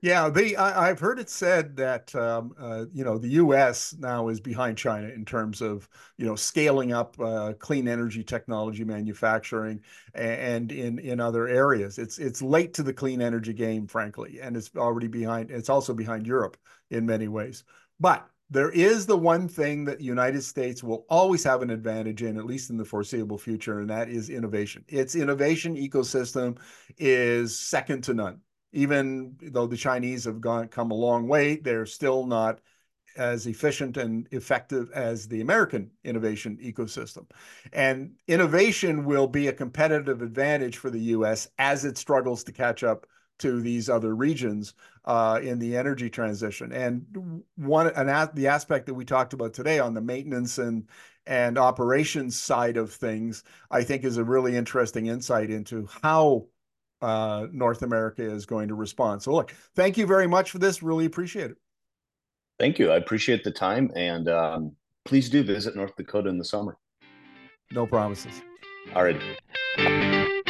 Yeah, 0.03 0.31
they. 0.31 0.57
I, 0.57 0.89
have 0.89 0.99
heard 0.99 1.21
it 1.21 1.31
said 1.31 1.77
that 1.77 2.13
um, 2.17 2.53
uh, 2.59 2.87
you 2.93 3.05
know 3.05 3.19
the 3.19 3.29
U.S. 3.29 3.95
now 4.01 4.27
is 4.29 4.41
behind 4.41 4.77
China 4.77 5.07
in 5.07 5.25
terms 5.25 5.61
of 5.61 5.89
you 6.19 6.27
know 6.27 6.35
scaling 6.35 6.93
up 6.93 7.19
uh, 7.21 7.53
clean 7.61 7.87
energy 7.87 8.25
technology 8.25 8.83
manufacturing 8.83 9.81
and 10.13 10.73
in 10.73 10.99
in 10.99 11.21
other 11.21 11.47
areas. 11.47 11.99
It's 11.99 12.19
it's 12.19 12.43
late 12.43 12.75
to 12.75 12.83
the 12.83 12.93
clean 12.93 13.23
energy 13.23 13.53
game, 13.53 13.87
frankly, 13.87 14.41
and 14.43 14.57
it's 14.57 14.73
already 14.77 15.07
behind. 15.07 15.53
It's 15.53 15.69
also 15.69 15.95
behind 15.95 16.27
Europe 16.27 16.57
in 16.91 17.07
many 17.07 17.29
ways. 17.29 17.63
But 18.01 18.29
there 18.51 18.71
is 18.71 19.07
the 19.07 19.17
one 19.17 19.47
thing 19.47 19.85
that 19.85 19.99
the 19.99 20.05
United 20.05 20.43
States 20.43 20.83
will 20.83 21.07
always 21.11 21.45
have 21.45 21.63
an 21.63 21.71
advantage 21.71 22.25
in, 22.25 22.39
at 22.39 22.45
least 22.45 22.71
in 22.71 22.77
the 22.77 22.85
foreseeable 22.85 23.39
future, 23.39 23.79
and 23.79 23.91
that 23.91 24.09
is 24.09 24.31
innovation. 24.31 24.85
Its 24.89 25.15
innovation 25.15 25.77
ecosystem 25.77 26.59
is 26.99 27.57
second 27.57 28.03
to 28.03 28.15
none 28.15 28.41
even 28.73 29.37
though 29.43 29.67
the 29.67 29.77
Chinese 29.77 30.25
have 30.25 30.41
gone 30.41 30.69
come 30.69 30.91
a 30.91 30.95
long 30.95 31.29
way, 31.29 31.57
they're 31.57 31.87
still 31.87 32.27
not 32.27 32.61
as 33.17 33.47
efficient 33.47 33.97
and 33.97 34.27
effective 34.31 34.91
as 34.93 35.29
the 35.29 35.41
American 35.41 35.91
innovation 36.05 36.59
ecosystem. 36.63 37.29
And 37.73 38.13
innovation 38.27 39.05
will 39.05 39.27
be 39.27 39.49
a 39.49 39.53
competitive 39.53 40.23
advantage 40.23 40.79
for 40.79 40.91
the 40.91 41.01
US 41.01 41.49
as 41.59 41.85
it 41.85 41.99
struggles 41.99 42.43
to 42.45 42.53
catch 42.53 42.83
up 42.83 43.07
to 43.39 43.61
these 43.61 43.89
other 43.89 44.15
regions 44.15 44.75
uh, 45.05 45.41
in 45.43 45.59
the 45.59 45.77
energy 45.77 46.09
transition. 46.09 46.73
And 46.73 47.43
one 47.57 47.89
an, 47.89 48.29
the 48.35 48.47
aspect 48.49 48.87
that 48.87 48.95
we 48.95 49.05
talked 49.05 49.33
about 49.33 49.53
today 49.53 49.79
on 49.79 49.95
the 49.95 50.01
maintenance 50.01 50.59
and 50.59 50.89
and 51.27 51.57
operations 51.57 52.37
side 52.37 52.77
of 52.77 52.93
things, 52.93 53.45
I 53.71 53.85
think 53.85 54.05
is 54.05 54.17
a 54.17 54.25
really 54.25 54.57
interesting 54.57 55.07
insight 55.07 55.51
into 55.51 55.89
how 56.03 56.47
uh, 57.03 57.47
North 57.53 57.83
America 57.83 58.23
is 58.23 58.47
going 58.47 58.69
to 58.69 58.75
respond. 58.75 59.23
So, 59.23 59.33
look, 59.33 59.53
thank 59.75 59.99
you 59.99 60.07
very 60.07 60.27
much 60.27 60.51
for 60.51 60.59
this. 60.59 60.83
Really 60.83 61.05
appreciate 61.05 61.51
it. 61.51 61.57
Thank 62.59 62.79
you. 62.79 62.91
I 62.91 62.97
appreciate 62.97 63.45
the 63.45 63.51
time. 63.51 63.91
And 63.97 64.29
um, 64.29 64.73
please 65.05 65.29
do 65.29 65.43
visit 65.43 65.75
North 65.75 65.97
Dakota 65.97 66.29
in 66.29 66.39
the 66.39 66.45
summer. 66.45 66.79
No 67.73 67.87
promises. 67.87 68.43
All 68.95 69.05
right. 69.05 70.49